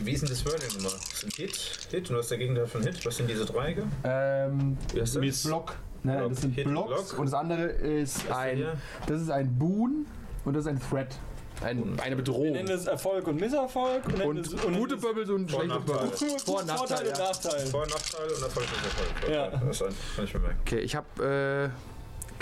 Wie 0.00 0.12
ist 0.12 0.22
denn 0.22 0.30
das 0.30 0.44
Wording 0.46 0.68
nochmal? 0.76 0.92
Das 1.00 1.12
ist 1.12 1.24
ein 1.24 1.30
Hit, 1.36 1.88
Hit 1.90 2.10
und 2.10 2.16
was 2.16 2.24
ist 2.26 2.30
der 2.30 2.38
Gegenteil 2.38 2.66
von 2.66 2.82
Hit? 2.82 3.04
Was 3.06 3.16
sind 3.16 3.28
diese 3.30 3.44
Dreiecke? 3.44 3.84
Ähm, 4.04 4.76
Wie 4.92 5.00
heißt 5.00 5.16
das? 5.16 5.42
Block. 5.44 5.74
Nein, 6.04 6.16
nein, 6.18 6.28
das 6.30 6.40
sind 6.40 6.54
Hit, 6.54 6.64
Blocks. 6.68 7.08
Block. 7.10 7.18
Und 7.18 7.26
das 7.26 7.34
andere 7.34 7.62
ist 7.64 8.30
ein. 8.30 8.56
hier? 8.56 8.76
Das 9.06 9.20
ist 9.20 9.30
ein 9.30 9.58
Boon 9.58 10.06
und 10.44 10.54
das 10.54 10.64
ist 10.66 10.70
ein 10.70 10.80
Threat. 10.80 11.14
Ein, 11.62 11.96
eine 12.02 12.16
wir 12.16 12.16
Bedrohung. 12.16 12.52
nennen 12.52 12.68
es 12.70 12.86
Erfolg 12.86 13.24
und 13.28 13.38
Misserfolg. 13.40 14.04
Und, 14.06 14.20
Und 14.22 14.38
es- 14.38 14.50
gute 14.50 14.96
nennen 14.96 14.96
Bubbles 14.96 15.28
und 15.30 15.48
Vor- 15.48 15.60
schlechte. 15.62 15.78
Bubbles. 15.80 16.20
es 16.34 16.42
Vor- 16.42 16.60
und 16.60 16.66
Nachteil. 16.66 17.66
Vor- 17.66 17.82
und 17.82 17.90
Nachteile 17.90 18.34
und 18.34 18.42
Erfolg 18.42 18.66
und 18.66 18.84
Erfolg. 18.84 19.30
Ja. 19.32 19.46
Okay, 19.46 19.60
Das 19.68 19.76
ist 19.76 19.82
ein, 19.82 19.94
kann 20.16 20.24
ich 20.24 20.34
mir 20.34 20.40
merken. 20.40 20.58
Okay, 20.62 20.78
ich 20.80 20.96
habe 20.96 21.70
äh, 21.70 21.91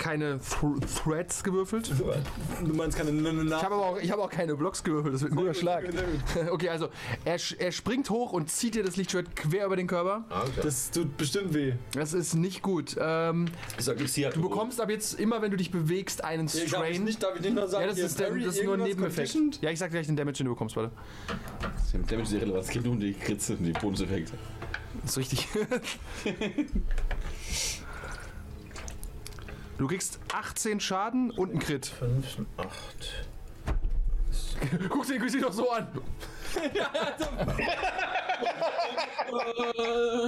keine 0.01 0.39
Th 0.39 0.57
Threats 1.03 1.43
gewürfelt. 1.43 1.91
Du 2.65 2.73
meinst 2.73 2.97
keine 2.97 3.11
N- 3.11 3.23
N- 3.23 3.47
Ich 3.47 3.53
habe 3.53 3.75
aber 3.75 3.85
auch, 3.85 3.97
ich 3.99 4.11
habe 4.11 4.23
auch 4.23 4.29
keine 4.31 4.55
Blocks 4.55 4.83
gewürfelt. 4.83 5.13
Das 5.13 5.21
wird 5.21 5.31
ein 5.33 5.35
guter 5.35 5.53
Schlag. 5.53 5.83
Okay, 6.49 6.69
also 6.69 6.89
er, 7.23 7.37
er 7.59 7.71
springt 7.71 8.09
hoch 8.09 8.33
und 8.33 8.49
zieht 8.49 8.73
dir 8.75 8.83
das 8.83 8.95
Lichtschwert 8.97 9.35
quer 9.35 9.67
über 9.67 9.75
den 9.75 9.85
Körper. 9.85 10.25
Ah, 10.29 10.41
okay. 10.41 10.61
Das 10.63 10.89
tut 10.89 11.15
bestimmt 11.17 11.53
weh. 11.53 11.73
Das 11.93 12.13
ist 12.13 12.33
nicht 12.33 12.61
gut. 12.63 12.95
Ähm, 12.99 13.45
Ich 13.77 13.85
sag, 13.85 14.01
ich 14.01 14.11
du 14.33 14.41
bekommst 14.41 14.81
ab 14.81 14.89
jetzt 14.89 15.19
immer, 15.19 15.41
wenn 15.43 15.51
du 15.51 15.57
dich 15.57 15.69
bewegst, 15.71 16.23
einen 16.23 16.47
darf, 16.47 16.55
ich 16.55 16.67
Strain. 16.69 17.03
nicht, 17.03 17.21
darf 17.21 17.35
ich 17.35 17.41
nicht 17.41 17.53
noch 17.53 17.67
sagen, 17.67 17.83
Ja, 17.83 17.89
das 17.91 17.99
ist, 17.99 18.19
der, 18.19 18.31
das 18.31 18.55
ist 18.55 18.63
nur 18.63 18.73
ein 18.73 18.81
Nebeneffekt. 18.83 19.61
Ja, 19.61 19.69
ich 19.69 19.77
sag 19.79 19.91
gleich 19.91 20.07
den 20.07 20.15
Damage, 20.15 20.37
den 20.37 20.47
du 20.47 20.53
bekommst, 20.53 20.75
warte. 20.75 20.91
Damage 21.93 22.23
ist 22.23 22.33
irrelevant. 22.33 22.63
Es 22.63 22.69
geht 22.71 22.83
nur 22.83 22.93
um 22.93 22.99
die 22.99 23.13
Kritze 23.13 23.53
und 23.53 23.63
die 23.63 23.71
Bonuseffekte. 23.73 24.33
Das 25.03 25.11
ist 25.11 25.17
richtig. 25.19 25.47
du 29.81 29.87
kriegst 29.87 30.19
18 30.31 30.79
Schaden 30.79 31.31
und 31.31 31.49
einen 31.49 31.59
Crit. 31.59 31.87
5, 31.87 32.37
8. 32.57 32.69
Guck 34.89 35.07
den 35.07 35.15
Inquisitor 35.15 35.51
so 35.51 35.71
an. 35.71 35.87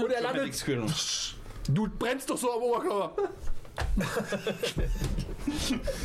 und 0.03 0.11
er 0.11 0.21
landet. 0.21 0.65
Du 1.69 1.87
brennst 1.87 2.29
doch 2.29 2.37
so 2.37 2.51
am 2.51 2.61
Oberkörper. 2.63 3.29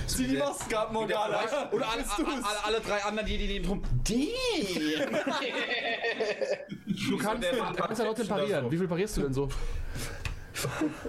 Zieh 0.07 0.27
die 0.27 0.37
Maske 0.37 0.79
ab, 0.79 0.93
Morgana. 0.93 1.43
Oder 1.71 1.91
alle, 1.91 2.05
alle, 2.05 2.65
alle, 2.65 2.81
drei 2.81 3.03
anderen, 3.05 3.27
die, 3.27 3.39
die 3.39 3.47
neben 3.47 3.67
drum. 3.67 3.83
Die! 3.93 4.33
Du 7.09 7.19
kannst, 7.19 7.49
du 7.53 7.75
kannst 7.75 7.99
ja 7.99 8.05
trotzdem 8.07 8.29
parieren. 8.29 8.71
Wie 8.71 8.77
viel 8.79 8.89
parierst 8.89 9.17
du 9.17 9.23
denn 9.23 9.33
so? 9.33 9.49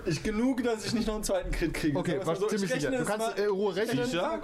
Ich 0.06 0.24
genug, 0.24 0.64
dass 0.64 0.86
ich 0.86 0.94
nicht 0.94 1.08
noch 1.08 1.16
einen 1.16 1.24
zweiten 1.24 1.52
Crit 1.52 1.74
kriege. 1.74 1.98
Okay, 1.98 2.20
was 2.24 2.40
ziemlich 2.48 2.72
sicher. 2.72 2.92
Du 2.92 3.06
kannst 3.06 3.38
äh, 3.38 3.46
Ruhe 3.46 3.76
rechnen. 3.76 4.06
Sicher? 4.06 4.40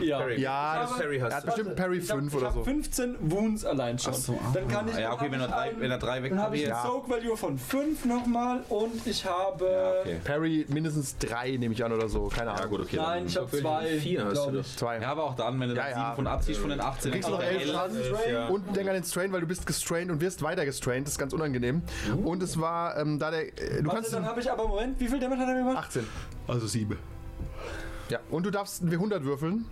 Ja. 0.00 0.18
Parry. 0.18 0.40
Ja, 0.40 0.82
das 0.82 0.96
Parry 0.98 1.16
Er 1.18 1.24
hast 1.26 1.34
hat 1.34 1.42
du. 1.42 1.46
bestimmt 1.46 1.76
Parry 1.76 1.98
Ich 1.98 2.10
hab- 2.10 2.18
5 2.18 2.32
ich 2.34 2.40
oder 2.40 2.52
so. 2.52 2.64
15 2.64 3.16
Wounds 3.30 3.64
allein 3.64 3.98
schon. 3.98 4.12
Ach 4.14 4.18
so, 4.18 4.32
ah. 4.34 4.50
dann 4.54 4.68
kann 4.68 4.88
ich. 4.88 4.96
Ja, 4.96 5.12
okay, 5.12 5.26
wenn 5.30 5.40
er 5.40 5.48
hab 5.48 5.54
drei, 5.56 5.70
ich 5.70 5.80
wenn 5.80 5.90
er 5.90 5.98
drei 5.98 6.12
einen- 6.12 6.30
Dann 6.30 6.40
habe 6.42 6.56
ich 6.56 6.72
einen 6.72 6.82
Soak 6.82 7.08
Value 7.10 7.36
von 7.36 7.58
5 7.58 8.04
nochmal 8.04 8.62
und 8.68 9.06
ich 9.06 9.24
habe. 9.26 9.98
Okay. 10.02 10.20
Parry 10.24 10.66
mindestens 10.68 11.16
3, 11.18 11.56
nehme 11.56 11.74
ich 11.74 11.84
an, 11.84 11.92
oder 11.92 12.08
so. 12.08 12.28
Keine 12.28 12.50
Ja, 12.50 12.56
Ahnung. 12.56 12.70
gut, 12.70 12.80
okay. 12.82 12.96
Nein, 12.96 13.06
dann- 13.20 13.26
ich 13.26 13.36
habe 13.36 13.52
Wirklich 13.52 13.62
zwei. 13.62 13.98
vier 13.98 14.24
hast 14.24 14.32
glaub 14.32 14.52
du 14.52 14.58
ich. 14.60 14.76
Zwei. 14.76 14.98
Ja, 15.00 15.10
aber 15.10 15.24
auch 15.24 15.36
dann, 15.36 15.60
wenn 15.60 15.68
du 15.68 15.74
Ja, 15.74 15.82
dann 15.82 15.90
ja. 15.90 16.04
7 16.04 16.16
von 16.16 16.26
abziehst 16.26 16.60
von 16.60 16.70
den 16.70 16.80
18. 16.80 17.12
Kriegst 17.12 17.28
du 17.28 17.32
noch 17.32 17.40
also 17.40 17.50
11 17.58 17.70
Schaden? 17.70 17.96
Elf, 17.96 18.26
ja. 18.30 18.46
Und 18.48 18.76
denk 18.76 18.88
an 18.88 18.94
den 18.94 19.04
Strain, 19.04 19.32
weil 19.32 19.40
du 19.40 19.46
bist 19.46 19.66
gestrained 19.66 20.10
und 20.10 20.20
wirst 20.20 20.42
weiter 20.42 20.64
gestrained. 20.64 21.06
Das 21.06 21.14
ist 21.14 21.18
ganz 21.18 21.32
unangenehm. 21.32 21.82
Und 22.24 22.42
es 22.42 22.58
war, 22.60 22.96
ähm, 22.98 23.18
da 23.18 23.30
der. 23.30 23.42
Äh, 23.46 23.82
du 23.82 23.86
Warte, 23.86 23.96
kannst. 23.96 24.12
dann 24.14 24.24
habe 24.24 24.40
ich 24.40 24.50
aber, 24.50 24.66
Moment, 24.68 24.98
wie 25.00 25.08
viel 25.08 25.18
Damage 25.20 25.40
hat 25.42 25.48
er 25.48 25.54
mir 25.54 25.60
gemacht? 25.60 25.76
18. 25.86 26.06
Also 26.48 26.66
sieben. 26.66 26.98
Ja. 28.08 28.18
Und 28.30 28.44
du 28.44 28.50
darfst 28.50 28.82
ein 28.82 28.90
W100 28.90 29.24
würfeln. 29.24 29.64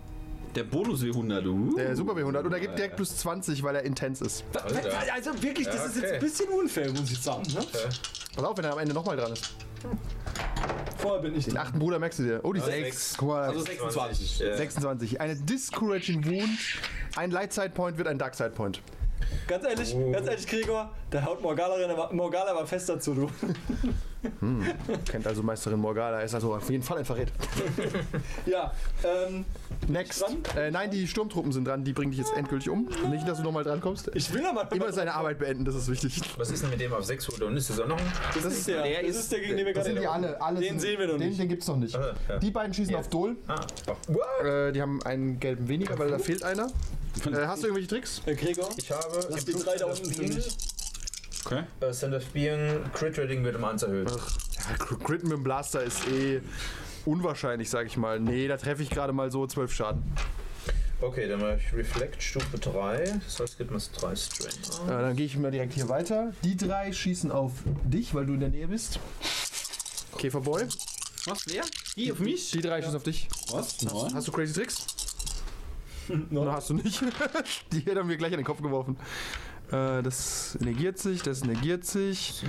Der 0.55 0.65
Bonus 0.65 1.03
W100, 1.03 1.41
du. 1.43 1.77
Der 1.77 1.95
Super 1.95 2.13
W100. 2.13 2.43
Und 2.45 2.53
er 2.53 2.61
gibt 2.61 2.77
direkt 2.77 2.97
plus 2.97 3.17
20, 3.19 3.63
weil 3.63 3.77
er 3.77 3.83
intens 3.85 4.21
ist. 4.21 4.45
Alter. 4.55 5.13
Also 5.15 5.43
wirklich, 5.43 5.67
das 5.67 5.77
Ja, 5.77 5.85
ist 5.85 5.97
jetzt 5.97 6.13
ein 6.15 6.21
bisschen 6.21 6.49
unfair, 6.49 6.91
muss 6.91 7.11
ich 7.11 7.21
sagen. 7.21 7.43
Ne? 7.53 7.65
Pass 8.35 8.45
auf, 8.45 8.57
wenn 8.59 8.65
er 8.65 8.73
am 8.73 8.79
Ende 8.81 8.93
nochmal 8.95 9.17
dran 9.17 9.33
ist. 9.33 9.55
Vorher 10.99 11.23
bin 11.23 11.37
ich 11.37 11.45
Den 11.45 11.55
dran. 11.55 11.67
achten 11.69 11.79
Bruder 11.79 11.99
merkst 11.99 12.19
du 12.19 12.23
dir. 12.25 12.41
Oh, 12.43 12.53
die 12.53 12.61
6. 12.61 12.71
sechs. 12.73 13.15
Guck 13.17 13.29
mal. 13.29 13.43
Also 13.49 13.61
26. 13.61 14.39
Ja. 14.41 14.57
26. 14.57 15.21
Eine 15.21 15.37
Discouraging 15.37 16.27
Wound. 16.27 16.59
Ein 17.17 17.31
Light 17.31 17.53
Side 17.53 17.71
Point 17.71 17.97
wird 17.97 18.09
ein 18.09 18.19
Dark 18.19 18.35
Side 18.35 18.51
Point. 18.51 18.83
Ganz 19.47 19.65
ehrlich, 19.65 19.97
ganz 20.13 20.27
ehrlich, 20.29 20.47
Gregor, 20.47 20.91
der 21.13 21.25
haut 21.25 21.41
Morgana, 21.43 21.75
rein, 21.75 21.91
aber 22.49 22.67
fest 22.67 22.89
dazu, 22.89 23.15
du. 23.15 23.31
Kennt 25.11 25.27
also 25.27 25.43
Meisterin 25.43 25.79
Morgana. 25.79 26.21
Ist 26.21 26.35
also 26.35 26.55
auf 26.55 26.69
jeden 26.71 26.83
Fall 26.83 26.99
ein 26.99 27.05
Verräter. 27.05 27.33
Ja, 28.47 28.73
ähm, 29.05 29.45
Next. 29.91 30.25
Äh, 30.57 30.71
nein, 30.71 30.91
die 30.91 31.07
Sturmtruppen 31.07 31.53
sind 31.53 31.67
dran, 31.67 31.85
die 31.85 31.93
bringen 31.93 32.11
dich 32.13 32.19
jetzt 32.21 32.33
endgültig 32.37 32.69
um. 32.71 32.89
Nicht, 33.11 33.27
dass 33.27 33.39
du 33.39 33.45
nochmal 33.45 33.65
drankommst. 33.65 34.11
Ich 34.15 34.33
will 34.33 34.45
aber 34.47 34.71
Immer 34.73 34.93
seine 34.93 35.15
Arbeit 35.15 35.39
beenden, 35.39 35.65
das 35.65 35.75
ist 35.75 35.89
wichtig. 35.91 36.21
Was 36.37 36.51
ist 36.51 36.63
denn 36.63 36.71
mit 36.71 36.81
dem 36.81 36.93
auf 36.93 37.05
6 37.05 37.29
Uhr? 37.29 37.47
Und 37.47 37.57
ist 37.57 37.71
das 37.71 37.81
auch 37.81 37.89
noch 37.89 37.99
ein. 37.99 38.13
Das, 38.35 38.45
ist 38.45 38.69
der, 38.69 38.83
der 38.83 39.03
das 39.03 39.17
ist- 39.17 39.33
der, 39.33 39.41
gegen 39.41 39.57
den 39.57 39.67
wir 39.67 39.75
Das 39.75 39.85
gerade 39.85 39.95
sind 39.95 40.03
die 40.03 40.07
alle. 40.07 40.41
alle 40.41 40.61
Den 40.61 40.69
sind, 40.71 40.81
sehen 40.81 40.99
wir 40.99 41.07
noch 41.09 41.19
den, 41.19 41.29
nicht. 41.29 41.41
Den 41.41 41.49
gibt's 41.49 41.67
noch 41.67 41.77
nicht. 41.77 41.95
Ah, 41.97 42.15
ja. 42.29 42.39
Die 42.39 42.51
beiden 42.51 42.73
schießen 42.75 42.93
Yes. 42.95 43.01
auf 43.01 43.09
Dol. 43.11 43.37
Ah, 43.49 43.61
oh. 44.09 44.45
Äh, 44.47 44.73
die 44.73 44.81
haben 44.81 45.03
einen 45.03 45.41
gelben 45.41 45.69
weniger, 45.69 45.99
weil 45.99 46.11
da 46.11 46.19
fehlt 46.19 46.43
einer. 46.45 46.67
Äh, 46.67 47.47
hast 47.47 47.63
du 47.63 47.67
irgendwelche 47.67 47.89
Tricks? 47.89 48.23
Herr 48.25 48.35
Gregor, 48.35 48.69
Ich 48.77 48.91
habe. 48.91 49.21
lass 49.29 49.45
die 49.45 49.53
drei 49.53 49.77
da 49.77 49.87
unten 49.87 50.05
für 50.13 50.23
mich. 50.23 50.57
Okay. 51.45 51.63
Äh, 51.81 51.91
Center 51.93 52.19
of 52.19 52.27
Being, 52.27 52.85
Crit 52.93 53.19
Rating 53.19 53.43
wird 53.45 53.57
um 53.57 53.65
1 53.65 53.83
erhöht. 53.83 54.11
Ja, 54.11 54.87
Crit 54.97 55.23
mit 55.25 55.33
dem 55.33 55.43
Blaster 55.43 55.83
ist 55.83 56.07
eh 56.09 56.41
unwahrscheinlich, 57.07 57.71
sag 57.71 57.87
ich 57.87 57.97
mal. 57.97 58.21
Nee, 58.21 58.49
da 58.49 58.57
treffe 58.57 58.83
ich 58.83 58.91
gerade 58.91 59.13
mal 59.13 59.31
so 59.31 59.47
12 59.47 59.73
Schaden. 59.73 60.03
Okay, 61.03 61.27
dann 61.29 61.41
mache 61.41 61.59
ich 61.59 61.73
Reflect 61.75 62.23
Stufe 62.23 62.59
3. 62.59 63.21
Das 63.25 63.41
heißt, 63.41 63.57
gibt 63.57 63.71
mir 63.71 63.79
3 63.79 64.17
Strain. 64.17 64.53
Äh, 64.87 64.89
dann 64.91 65.17
gehe 65.17 65.25
ich 65.27 65.37
mal 65.39 65.51
direkt 65.51 65.73
hier 65.73 65.89
weiter. 65.89 66.33
Die 66.45 66.57
drei 66.57 66.93
schießen 66.93 67.33
auf 67.33 67.53
dich, 67.85 68.15
weil 68.15 68.27
du 68.27 68.35
in 68.35 68.41
der 68.41 68.51
Nähe 68.51 68.69
bist. 68.69 69.01
Käferboy. 70.19 70.67
Was, 71.25 71.47
wer? 71.49 71.63
Die 71.97 72.13
auf 72.13 72.19
mich? 72.19 72.51
Die 72.51 72.61
drei 72.61 72.83
schießen 72.83 72.97
auf 72.97 73.03
dich. 73.03 73.29
Was? 73.51 73.81
Nein. 73.83 74.13
Hast 74.15 74.29
du 74.29 74.33
Crazy 74.33 74.53
Tricks? 74.53 74.87
No. 76.31 76.51
hast 76.51 76.71
du 76.71 76.75
nicht. 76.75 77.01
Die 77.73 77.81
hätten 77.81 78.09
wir 78.09 78.17
gleich 78.17 78.33
an 78.33 78.39
den 78.39 78.45
Kopf 78.45 78.61
geworfen. 78.61 78.97
Äh, 79.73 80.03
das 80.03 80.59
negiert 80.61 80.99
sich, 80.99 81.23
das 81.23 81.45
negiert 81.45 81.85
sich. 81.85 82.43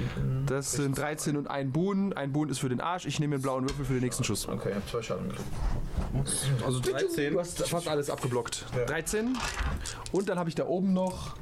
Das 0.47 0.71
sind 0.71 0.97
13 0.97 1.37
und 1.37 1.47
ein 1.47 1.71
Boon. 1.71 2.13
Ein 2.13 2.31
Boon 2.31 2.49
ist 2.49 2.59
für 2.59 2.69
den 2.69 2.81
Arsch. 2.81 3.05
Ich 3.05 3.19
nehme 3.19 3.35
den 3.37 3.41
blauen 3.41 3.69
Würfel 3.69 3.85
für 3.85 3.93
den 3.93 4.01
nächsten 4.03 4.23
Schuss. 4.23 4.47
Okay, 4.47 4.69
ich 4.69 4.75
habe 4.75 4.85
2 4.89 5.01
Schaden 5.01 5.29
gekriegt. 5.29 5.47
Also 6.65 6.79
13. 6.79 7.33
Du 7.33 7.39
hast 7.39 7.67
fast 7.67 7.87
alles 7.87 8.09
abgeblockt. 8.09 8.65
Ja. 8.75 8.85
13. 8.85 9.37
Und 10.11 10.29
dann 10.29 10.39
habe 10.39 10.49
ich 10.49 10.55
da 10.55 10.65
oben 10.65 10.93
noch. 10.93 11.35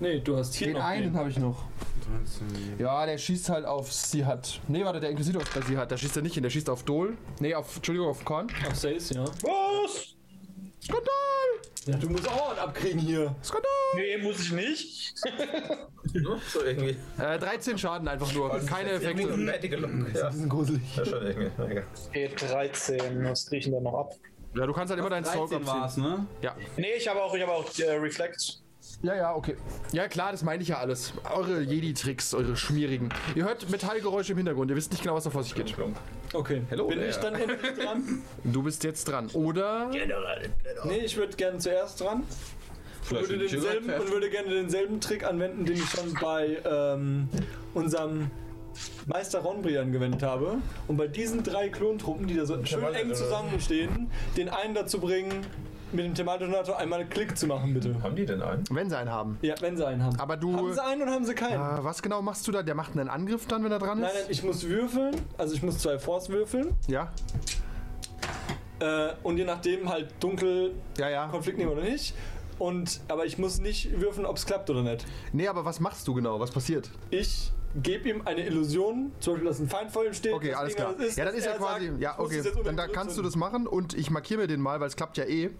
Nee, 0.00 0.20
du 0.20 0.36
hast 0.36 0.54
hier 0.54 0.68
Den 0.68 0.76
noch 0.76 0.84
einen 0.84 1.02
den. 1.12 1.16
habe 1.16 1.30
ich 1.30 1.38
noch. 1.38 1.64
Ja, 2.78 3.06
der 3.06 3.16
schießt 3.16 3.48
halt 3.48 3.64
auf 3.64 3.92
sie 3.92 4.24
hat. 4.26 4.60
Nee, 4.68 4.84
warte, 4.84 5.00
der 5.00 5.10
Inquisitor 5.10 5.40
ist 5.42 5.54
bei 5.54 5.60
sie 5.62 5.76
hat. 5.76 5.90
Da 5.90 5.96
schießt 5.96 6.16
er 6.16 6.22
nicht 6.22 6.34
hin, 6.34 6.42
der 6.42 6.50
schießt 6.50 6.68
auf 6.68 6.82
Dol. 6.82 7.16
Nee, 7.40 7.54
auf, 7.54 7.76
Entschuldigung, 7.76 8.08
auf 8.10 8.24
Korn. 8.24 8.48
Auf 8.66 8.74
Sace, 8.76 9.10
ja. 9.14 9.24
Was? 9.24 10.13
Skandal! 10.84 11.10
Ja, 11.86 11.96
du 11.96 12.08
musst 12.10 12.28
auch 12.28 12.50
einen 12.50 12.58
abkriegen 12.58 13.00
hier. 13.00 13.34
Skandal! 13.42 13.70
Nee, 13.96 14.18
muss 14.18 14.40
ich 14.40 14.52
nicht. 14.52 15.14
So 16.52 16.62
irgendwie. 16.62 16.96
Äh, 17.18 17.38
13 17.38 17.76
Schaden 17.76 18.06
einfach 18.06 18.32
nur. 18.34 18.50
Keine 18.66 18.90
Effekte. 18.92 19.22
Ja, 20.14 20.30
sind 20.30 20.48
gruselig. 20.48 20.80
ja, 20.96 21.04
schon 21.04 21.26
irgendwie. 21.26 21.50
Okay, 22.10 22.30
13. 22.36 23.24
Was 23.24 23.46
kriege 23.46 23.58
ich 23.58 23.64
denn 23.64 23.74
da 23.74 23.80
noch 23.80 23.94
ab? 23.94 24.12
Ja, 24.54 24.64
du 24.66 24.72
kannst 24.72 24.90
halt 24.90 25.00
immer 25.00 25.10
deinen 25.10 25.24
13 25.24 25.40
abziehen. 25.42 25.66
war's, 25.66 25.96
ne? 25.96 26.26
Ja. 26.40 26.54
Nee, 26.76 26.92
ich 26.96 27.08
habe 27.08 27.20
auch, 27.20 27.34
ich 27.34 27.42
habe 27.42 27.50
auch 27.52 27.78
äh, 27.78 27.90
Reflect. 27.94 28.60
Ja, 29.02 29.14
ja, 29.14 29.34
okay. 29.34 29.56
Ja, 29.92 30.08
klar, 30.08 30.32
das 30.32 30.42
meine 30.42 30.62
ich 30.62 30.68
ja 30.68 30.78
alles. 30.78 31.12
Eure 31.30 31.60
Jedi-Tricks, 31.60 32.34
eure 32.34 32.56
schmierigen. 32.56 33.10
Ihr 33.34 33.44
hört 33.44 33.68
Metallgeräusche 33.70 34.32
im 34.32 34.38
Hintergrund. 34.38 34.70
Ihr 34.70 34.76
wisst 34.76 34.92
nicht 34.92 35.02
genau, 35.02 35.14
was 35.14 35.24
da 35.24 35.30
vor 35.30 35.42
sich 35.42 35.54
geht. 35.54 35.74
Okay. 36.32 36.62
Hello 36.70 36.88
Bin 36.88 36.98
there. 36.98 37.10
ich 37.10 37.16
dann 37.16 37.34
endlich 37.34 37.74
dran? 37.74 38.22
Du 38.44 38.62
bist 38.62 38.82
jetzt 38.84 39.04
dran. 39.04 39.28
Oder. 39.34 39.90
Nee, 40.84 40.98
ich 41.04 41.16
würde 41.16 41.36
gerne 41.36 41.58
zuerst 41.58 42.00
dran. 42.00 42.24
Vielleicht 43.02 43.28
Würde 43.28 43.46
denselben, 43.46 43.90
und 43.90 44.10
würde 44.10 44.30
gerne 44.30 44.48
denselben 44.48 45.00
Trick 45.00 45.24
anwenden, 45.24 45.66
den 45.66 45.76
ich 45.76 45.90
schon 45.90 46.14
bei 46.14 46.56
ähm, 46.64 47.28
unserem 47.74 48.30
Meister 49.06 49.40
Ronbri 49.40 49.76
angewendet 49.76 50.22
habe. 50.22 50.56
Und 50.88 50.96
bei 50.96 51.06
diesen 51.06 51.42
drei 51.42 51.68
Klontruppen, 51.68 52.26
die 52.26 52.34
da 52.34 52.46
so 52.46 52.64
schön 52.64 52.82
eng 52.94 53.12
zusammenstehen, 53.14 54.10
den 54.38 54.48
einen 54.48 54.74
dazu 54.74 55.00
bringen, 55.00 55.44
mit 55.94 56.04
dem 56.04 56.14
Thermaldetonator 56.14 56.76
einmal 56.78 57.00
einen 57.00 57.08
Klick 57.08 57.36
zu 57.36 57.46
machen, 57.46 57.72
bitte. 57.74 58.02
Haben 58.02 58.16
die 58.16 58.26
denn 58.26 58.42
einen? 58.42 58.64
Wenn 58.70 58.90
sie 58.90 58.98
einen 58.98 59.10
haben. 59.10 59.38
Ja, 59.42 59.54
wenn 59.60 59.76
sie 59.76 59.86
einen 59.86 60.02
haben. 60.02 60.18
Aber 60.18 60.36
du. 60.36 60.56
haben 60.56 60.72
sie 60.72 60.82
einen 60.82 61.02
und 61.02 61.10
haben 61.10 61.24
sie 61.24 61.34
keinen? 61.34 61.78
Äh, 61.78 61.84
was 61.84 62.02
genau 62.02 62.22
machst 62.22 62.46
du 62.46 62.52
da? 62.52 62.62
Der 62.62 62.74
macht 62.74 62.92
einen 62.92 63.08
Angriff 63.08 63.46
dann, 63.46 63.64
wenn 63.64 63.72
er 63.72 63.78
dran 63.78 63.98
ist? 63.98 64.04
Nein, 64.04 64.12
nein, 64.14 64.24
ich 64.28 64.42
muss 64.42 64.64
würfeln. 64.68 65.14
Also 65.38 65.54
ich 65.54 65.62
muss 65.62 65.78
zwei 65.78 65.98
Force 65.98 66.28
würfeln. 66.28 66.74
Ja? 66.88 67.12
Äh, 68.80 69.12
und 69.22 69.38
je 69.38 69.44
nachdem 69.44 69.88
halt 69.88 70.12
dunkel 70.20 70.72
Ja, 70.98 71.08
ja. 71.08 71.26
Konflikt 71.28 71.58
nehmen 71.58 71.70
oder 71.70 71.82
nicht. 71.82 72.14
Und, 72.58 73.00
aber 73.08 73.24
ich 73.26 73.38
muss 73.38 73.58
nicht 73.60 74.00
würfeln, 74.00 74.26
ob 74.26 74.36
es 74.36 74.46
klappt 74.46 74.70
oder 74.70 74.82
nicht. 74.82 75.04
Nee, 75.32 75.48
aber 75.48 75.64
was 75.64 75.80
machst 75.80 76.06
du 76.06 76.14
genau? 76.14 76.38
Was 76.38 76.50
passiert? 76.50 76.90
Ich 77.10 77.52
gebe 77.82 78.08
ihm 78.08 78.22
eine 78.24 78.46
Illusion, 78.46 79.12
zum 79.20 79.34
Beispiel, 79.34 79.48
dass 79.48 79.58
ein 79.60 79.68
Feind 79.68 79.90
vor 79.90 80.04
ihm 80.04 80.14
steht. 80.14 80.32
Okay, 80.32 80.54
alles 80.54 80.74
Ding 80.74 80.84
klar. 80.84 80.98
ist, 81.00 81.16
ja, 81.18 81.24
dann 81.24 81.34
ist 81.34 81.46
er 81.46 81.54
quasi. 81.54 81.88
sagt, 81.88 82.00
ja, 82.00 82.12
ich 82.12 82.18
okay. 82.18 82.42
Dann 82.64 82.76
da 82.76 82.86
kannst 82.88 83.16
du 83.18 83.22
das 83.22 83.36
machen 83.36 83.66
und 83.66 83.94
ich 83.94 84.10
markiere 84.10 84.42
mir 84.42 84.46
den 84.46 84.60
mal, 84.60 84.80
weil 84.80 84.88
es 84.88 84.96
klappt 84.96 85.16
ja 85.16 85.24
eh. 85.24 85.50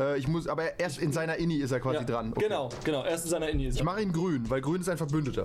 Äh, 0.00 0.16
ich 0.16 0.28
muss, 0.28 0.46
aber 0.46 0.78
erst 0.78 0.98
in 1.00 1.12
seiner 1.12 1.38
Inni 1.38 1.56
ist 1.56 1.72
er 1.72 1.80
quasi 1.80 1.96
Ja, 1.98 2.04
dran. 2.04 2.30
Okay. 2.30 2.44
Genau, 2.44 2.68
genau. 2.84 3.04
Erst 3.04 3.24
in 3.24 3.30
seiner 3.32 3.48
Inni 3.48 3.66
ist 3.66 3.74
Ich 3.74 3.80
er. 3.80 3.84
mache 3.84 4.00
ihn 4.00 4.12
grün, 4.12 4.48
weil 4.48 4.60
grün 4.60 4.80
ist 4.80 4.88
ein 4.88 4.96
Verbündeter. 4.96 5.42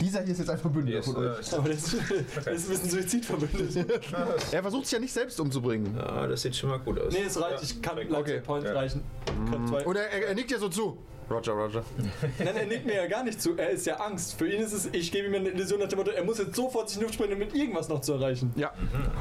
Dieser 0.00 0.22
hier 0.22 0.32
ist 0.32 0.38
jetzt 0.38 0.50
ein 0.50 0.58
Verbündeter 0.58 0.96
Yes, 0.96 1.06
von 1.06 1.22
äh, 1.24 1.28
euch. 1.28 1.38
ist- 1.40 1.54
Aber 1.54 1.68
das, 1.68 1.82
das 2.34 2.46
ist 2.46 2.64
ein 2.64 2.70
bisschen 2.70 2.90
suizidverbündet. 2.90 3.86
Er 4.52 4.62
versucht 4.62 4.86
sich 4.86 4.92
ja 4.92 4.98
nicht 4.98 5.12
selbst 5.12 5.38
umzubringen. 5.38 5.96
Ah, 6.00 6.26
das 6.26 6.42
sieht 6.42 6.56
schon 6.56 6.70
mal 6.70 6.78
gut 6.80 6.98
aus. 6.98 7.12
nee, 7.12 7.20
es 7.26 7.40
reicht. 7.40 7.62
Ich 7.62 7.80
kann 7.80 7.96
Lightning 7.96 8.18
Okay. 8.20 8.40
Points 8.40 8.66
Ja. 8.68 8.74
reichen. 8.74 9.02
Kann 9.52 9.66
zwei. 9.68 9.84
Und 9.86 9.94
er, 9.96 10.10
er, 10.10 10.28
er 10.28 10.34
nickt 10.34 10.50
ja 10.50 10.58
so 10.58 10.68
zu. 10.68 10.98
Roger, 11.30 11.52
Roger. 11.54 11.82
Nein, 12.38 12.56
er 12.56 12.66
nickt 12.66 12.86
mir 12.86 12.94
ja 12.94 13.06
gar 13.06 13.24
nicht 13.24 13.40
zu. 13.40 13.56
Er 13.56 13.70
ist 13.70 13.84
ja 13.86 13.96
Angst. 13.96 14.38
Für 14.38 14.48
ihn 14.48 14.60
ist 14.60 14.72
es, 14.72 14.88
ich 14.92 15.10
gebe 15.10 15.26
ihm 15.26 15.34
eine 15.34 15.48
Illusion 15.48 15.80
nach 15.80 15.88
dem 15.88 15.98
Motto, 15.98 16.10
er 16.12 16.24
muss 16.24 16.38
jetzt 16.38 16.54
sofort 16.54 16.88
sich 16.88 16.96
in 16.96 17.00
die 17.00 17.04
Luft 17.06 17.14
springen, 17.14 17.32
um 17.32 17.38
mit 17.40 17.54
irgendwas 17.54 17.88
noch 17.88 18.00
zu 18.00 18.12
erreichen. 18.12 18.52
Ja. 18.56 18.72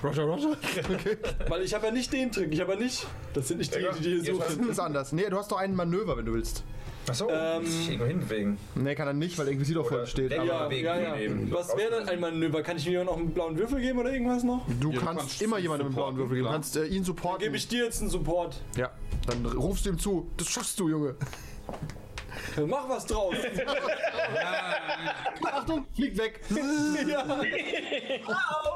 Roger, 0.03 0.23
Roger. 0.23 0.51
Okay. 0.51 1.17
Weil 1.49 1.63
ich 1.63 1.73
habe 1.73 1.87
ja 1.87 1.91
nicht 1.91 2.13
den 2.13 2.31
Trick. 2.31 2.53
Ich 2.53 2.61
habe 2.61 2.73
ja 2.73 2.79
nicht. 2.79 3.07
Das 3.33 3.47
sind 3.47 3.57
nicht 3.57 3.73
die, 3.75 3.79
die 4.01 4.09
hier 4.21 4.23
suchen. 4.35 4.57
Das 4.59 4.67
ist 4.67 4.79
anders. 4.79 5.11
Nee, 5.13 5.29
du 5.29 5.37
hast 5.37 5.51
doch 5.51 5.57
einen 5.57 5.75
Manöver, 5.75 6.15
wenn 6.17 6.25
du 6.25 6.33
willst. 6.33 6.63
Achso, 7.07 7.27
Ähm, 7.29 7.65
sich 7.65 7.89
irgendwo 7.89 8.05
hinbewegen. 8.05 8.57
Nee, 8.73 8.95
kann 8.95 9.07
er 9.07 9.13
nicht, 9.13 9.37
weil 9.37 9.45
der 9.45 9.53
Inquisitor 9.53 9.85
vor 9.85 9.99
ihm 9.99 10.05
steht. 10.07 10.31
Ja, 10.31 10.41
Aber 10.41 10.73
Ja, 10.73 11.17
wegen 11.19 11.47
ja. 11.47 11.53
Was 11.55 11.75
wäre 11.77 11.99
denn 11.99 12.09
ein 12.09 12.19
Manöver? 12.19 12.63
Kann 12.63 12.77
ich 12.77 12.87
mir 12.87 13.03
noch 13.03 13.17
einen 13.17 13.31
blauen 13.31 13.55
Würfel 13.57 13.79
geben 13.79 13.99
oder 13.99 14.11
irgendwas 14.11 14.43
noch? 14.43 14.65
du 14.79 14.91
Ja, 14.91 14.99
du 14.99 15.05
kannst, 15.05 15.19
kannst 15.21 15.41
immer 15.43 15.59
jemandem 15.59 15.87
einen 15.87 15.95
blauen 15.95 16.17
Würfel 16.17 16.35
geben. 16.37 16.47
Du 16.47 16.51
kannst 16.53 16.77
äh, 16.77 16.85
ihn 16.85 17.03
supporten. 17.03 17.43
Gebe 17.43 17.57
ich 17.57 17.67
dir 17.67 17.83
jetzt 17.85 18.01
einen 18.01 18.09
Support. 18.09 18.61
ja. 18.75 18.91
Dann 19.27 19.43
rufst 19.45 19.85
du 19.85 19.89
ihm 19.89 19.97
zu. 19.97 20.27
Das 20.37 20.47
schaffst 20.47 20.79
du, 20.79 20.87
Junge. 20.89 21.15
Mach 22.63 22.87
was 22.87 23.05
draus. 23.05 23.35
Achtung, 25.41 25.85
fliegt 25.93 26.17
weg. 26.17 26.39
ja. 27.07 27.39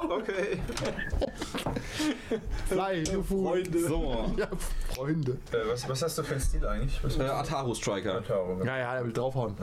Okay. 0.09 0.59
Fly. 2.67 3.05
Freunde. 3.27 3.79
So. 3.79 4.25
Ja, 4.37 4.47
Freunde. 4.95 5.31
Äh, 5.51 5.57
was, 5.71 5.87
was 5.89 6.01
hast 6.01 6.17
du 6.17 6.23
für 6.23 6.33
einen 6.33 6.41
Stil 6.41 6.65
eigentlich? 6.65 6.99
Was 7.03 7.17
Äh, 7.17 7.23
Ataru 7.23 7.73
Striker. 7.73 8.13
Erfahrung? 8.15 8.63
Ja, 8.65 8.77
ja, 8.77 8.95
er 8.95 9.05
will 9.05 9.11
draufhauen. 9.13 9.55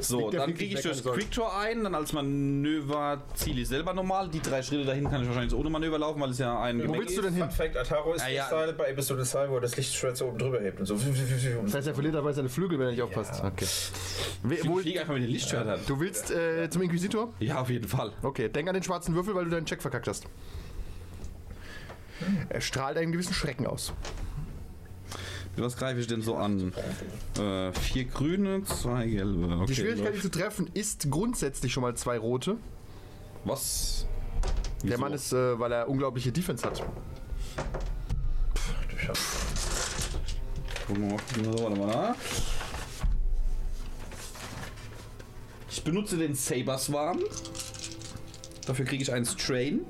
So, 0.00 0.30
der 0.30 0.40
dann 0.40 0.46
fliegt 0.48 0.58
kriege 0.58 0.74
ich 0.74 0.82
durch 0.82 0.94
keine 0.94 1.02
Sorge. 1.02 1.18
Quick 1.20 1.30
Draw 1.32 1.56
ein, 1.58 1.84
dann 1.84 1.94
als 1.94 2.12
Manöver 2.12 3.22
ziele 3.34 3.60
ich 3.62 3.68
selber 3.68 3.92
normal. 3.94 4.28
Die 4.28 4.40
drei 4.40 4.62
Schritte 4.62 4.84
dahin 4.84 5.08
kann 5.08 5.22
ich 5.22 5.28
wahrscheinlich 5.28 5.54
ohne 5.54 5.70
Manöver 5.70 5.98
laufen, 5.98 6.20
weil 6.20 6.30
es 6.30 6.38
ja 6.38 6.60
ein 6.60 6.86
Wo 6.88 6.94
willst 6.94 7.16
du 7.16 7.22
denn 7.22 7.34
hin? 7.34 7.42
Fun 7.44 7.50
Fact, 7.52 7.76
Ataro 7.76 8.14
ist 8.14 8.22
Ah, 8.22 8.26
der 8.26 8.34
ja. 8.34 8.46
Style 8.46 8.72
bei 8.72 8.86
Episode 8.86 9.24
2, 9.24 9.50
wo 9.50 9.54
er 9.56 9.60
das 9.60 9.76
Lichtschwert 9.76 10.16
so 10.16 10.26
oben 10.26 10.38
drüber 10.38 10.60
hebt 10.60 10.80
und 10.80 10.86
so. 10.86 10.94
Das 11.64 11.74
heißt, 11.74 11.86
er 11.88 11.94
verliert 11.94 12.14
dabei 12.14 12.32
seine 12.32 12.48
Flügel, 12.48 12.78
wenn 12.78 12.86
er 12.86 12.92
nicht 12.92 13.02
aufpasst. 13.02 13.42
Okay. 13.44 13.66
Ich 14.50 14.60
fliege 14.60 15.00
einfach 15.00 15.14
mit 15.14 15.22
den 15.22 15.30
Lichtschwertern. 15.30 15.80
du 15.86 16.00
willst 16.00 16.30
äh, 16.30 16.68
zum 16.70 16.82
Inquisitor? 16.82 17.32
Ja, 17.38 17.60
auf 17.60 17.70
jeden 17.70 17.88
Fall. 17.88 18.12
Okay, 18.22 18.48
denk 18.48 18.68
an 18.68 18.74
den 18.74 18.82
schwarzen 18.82 19.14
Würfel, 19.14 19.34
weil 19.34 19.44
du 19.44 19.50
deinen 19.50 19.66
Check 19.66 19.82
verkackt 19.82 20.08
hast. 20.08 20.24
Er 22.48 22.60
strahlt 22.60 22.96
einen 22.98 23.12
gewissen 23.12 23.34
Schrecken 23.34 23.66
aus. 23.66 23.92
Was 25.56 25.76
greife 25.76 25.98
ich 26.00 26.06
denn 26.06 26.22
so 26.22 26.36
an? 26.36 26.72
Äh, 27.36 27.72
vier 27.72 28.04
grüne, 28.04 28.62
zwei 28.64 29.06
gelbe. 29.08 29.56
Okay, 29.56 29.66
Die 29.66 29.74
Schwierigkeit, 29.74 30.10
läuft. 30.12 30.22
zu 30.22 30.30
treffen, 30.30 30.70
ist 30.74 31.10
grundsätzlich 31.10 31.72
schon 31.72 31.82
mal 31.82 31.96
zwei 31.96 32.16
rote. 32.18 32.56
Was? 33.44 34.06
Der 34.82 34.90
Wieso? 34.90 35.00
Mann 35.00 35.12
ist, 35.14 35.32
äh, 35.32 35.58
weil 35.58 35.72
er 35.72 35.88
unglaubliche 35.88 36.30
Defense 36.30 36.64
hat. 36.64 36.80
Gucken 40.86 41.08
wir 41.08 41.50
mal, 41.50 41.62
warte 41.62 41.76
mal. 41.80 42.14
Ich 45.70 45.82
benutze 45.84 46.16
den 46.16 46.34
Saber 46.34 46.78
Swarm. 46.78 47.20
Dafür 48.66 48.84
kriege 48.84 49.02
ich 49.02 49.12
einen 49.12 49.26
Strain. 49.26 49.80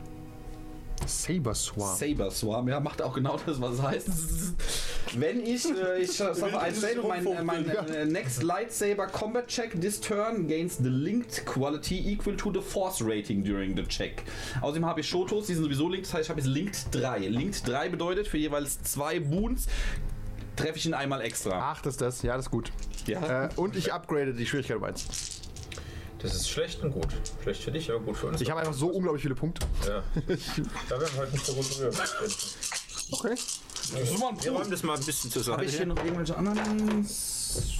Saber 1.08 1.54
Swarm. 1.54 1.96
Saber 1.96 2.30
Swarm, 2.30 2.68
ja, 2.68 2.80
macht 2.80 3.02
auch 3.02 3.14
genau 3.14 3.38
das, 3.44 3.60
was 3.60 3.74
es 3.74 3.82
heißt. 3.82 4.08
Wenn 5.16 5.40
ich, 5.40 5.64
äh, 5.64 6.02
ich 6.02 6.12
sage 6.12 6.60
ein 6.60 6.74
und 6.98 7.08
mein, 7.08 7.26
äh, 7.26 7.42
mein 7.42 7.68
äh, 7.68 8.04
Next 8.04 8.42
Lightsaber 8.42 9.06
Combat 9.06 9.46
Check 9.46 9.80
this 9.80 10.00
turn 10.00 10.46
gains 10.46 10.76
the 10.76 10.88
linked 10.88 11.46
quality 11.46 12.12
equal 12.12 12.36
to 12.36 12.52
the 12.52 12.60
Force 12.60 13.02
Rating 13.02 13.42
during 13.42 13.74
the 13.76 13.84
check. 13.84 14.22
Außerdem 14.60 14.84
habe 14.84 15.00
ich 15.00 15.08
Shotos, 15.08 15.46
die 15.46 15.54
sind 15.54 15.64
sowieso 15.64 15.88
linked, 15.88 16.06
das 16.06 16.14
heißt, 16.14 16.24
ich 16.24 16.30
habe 16.30 16.40
jetzt 16.40 16.50
linked 16.50 16.94
3. 16.94 17.18
Linked 17.28 17.66
3 17.66 17.88
bedeutet 17.88 18.28
für 18.28 18.38
jeweils 18.38 18.82
zwei 18.82 19.18
Boons 19.20 19.66
treffe 20.58 20.78
ich 20.78 20.86
ihn 20.86 20.94
einmal 20.94 21.20
extra. 21.22 21.72
Ach, 21.72 21.80
das 21.80 21.94
ist 21.94 22.00
das. 22.00 22.22
Ja, 22.22 22.36
das 22.36 22.46
ist 22.46 22.50
gut. 22.50 22.72
Ja. 23.06 23.44
Äh, 23.44 23.48
und 23.56 23.76
ich 23.76 23.92
upgrade 23.92 24.34
die 24.34 24.46
Schwierigkeit 24.46 24.76
um 24.76 24.84
eins. 24.84 25.37
Das 26.20 26.34
ist 26.34 26.50
schlecht 26.50 26.82
und 26.82 26.90
gut. 26.92 27.08
Schlecht 27.42 27.62
für 27.62 27.70
dich, 27.70 27.90
aber 27.90 28.00
gut 28.00 28.16
für 28.16 28.26
uns. 28.26 28.40
Ich 28.40 28.50
habe 28.50 28.60
einfach 28.60 28.74
so 28.74 28.88
unglaublich 28.88 29.22
viele 29.22 29.34
Punkte. 29.34 29.66
ja. 29.86 30.02
Da 30.88 31.00
werden 31.00 31.12
wir 31.14 31.20
heute 31.20 31.32
nicht 31.32 31.46
so 31.46 31.54
gut 31.54 31.68
berührt. 31.68 31.96
Okay. 33.10 33.34
Das 33.92 34.10
ist 34.10 34.18
mal 34.18 34.28
ein 34.30 34.44
Wir 34.44 34.52
räumen 34.52 34.70
das 34.70 34.82
mal 34.82 34.96
ein 34.98 35.04
bisschen 35.04 35.30
zur 35.30 35.52
Habe 35.52 35.64
ich 35.64 35.76
hier 35.76 35.86
noch 35.86 35.96
irgendwelche 35.96 36.36
anderen? 36.36 37.02
Das? 37.02 37.72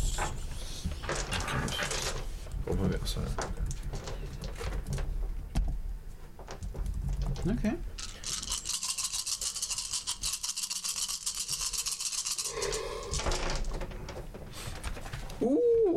Okay. 7.44 7.74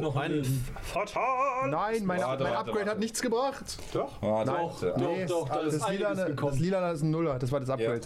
Noch 0.02 0.16
Ein 0.16 0.64
Fatal! 0.82 1.70
Nein, 1.70 2.06
mein, 2.06 2.20
Warte, 2.22 2.44
mein 2.44 2.54
warte, 2.54 2.58
Upgrade 2.60 2.78
warte. 2.80 2.92
hat 2.92 3.00
nichts 3.00 3.22
gebracht. 3.22 3.66
Doch. 3.94 4.22
Warte. 4.22 4.52
Doch, 4.52 4.82
warte. 4.82 4.86
doch, 4.98 4.98
Nee, 5.12 5.26
doch, 5.26 5.50
da 5.50 5.62
das, 5.64 5.74
ist 5.76 5.90
Lilane, 5.90 6.26
gekommen. 6.26 6.52
das 6.54 6.60
Lilane 6.60 6.94
ist 6.94 7.02
ein 7.04 7.12
Nuller. 7.12 7.40
Das 7.40 7.52
war 7.52 7.60
das 7.60 7.70
Upgrade. 7.70 8.02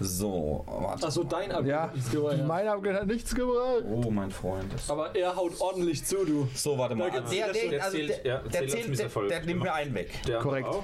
So, 0.00 0.64
warte. 0.66 1.06
Achso, 1.06 1.22
dein 1.22 1.50
Upgrade 1.52 1.68
Ja, 1.68 1.92
ist 1.94 2.10
gemeint. 2.10 2.46
mein 2.46 2.66
Upgrade 2.68 3.00
hat 3.00 3.06
nichts 3.06 3.34
gebracht. 3.34 3.84
Oh, 3.88 4.10
mein 4.10 4.30
Freund. 4.30 4.72
Aber 4.88 5.14
er 5.14 5.36
haut 5.36 5.52
ordentlich 5.60 6.04
zu, 6.04 6.24
du. 6.24 6.48
so, 6.54 6.76
warte 6.76 6.94
mal. 6.96 7.10
Gibt's- 7.10 7.30
Der, 7.30 7.52
der, 7.52 7.68
Der 7.70 7.84
also 7.84 7.96
zählt- 7.96 8.08
der, 8.08 8.24
ja, 8.32 8.38
der, 8.40 8.68
zählt 8.68 9.30
der, 9.30 9.42
nimmt 9.44 9.62
mir 9.62 9.72
einen 9.74 9.94
weg. 9.94 10.10
Der 10.26 10.38
Korrekt. 10.40 10.68
Auch. 10.68 10.82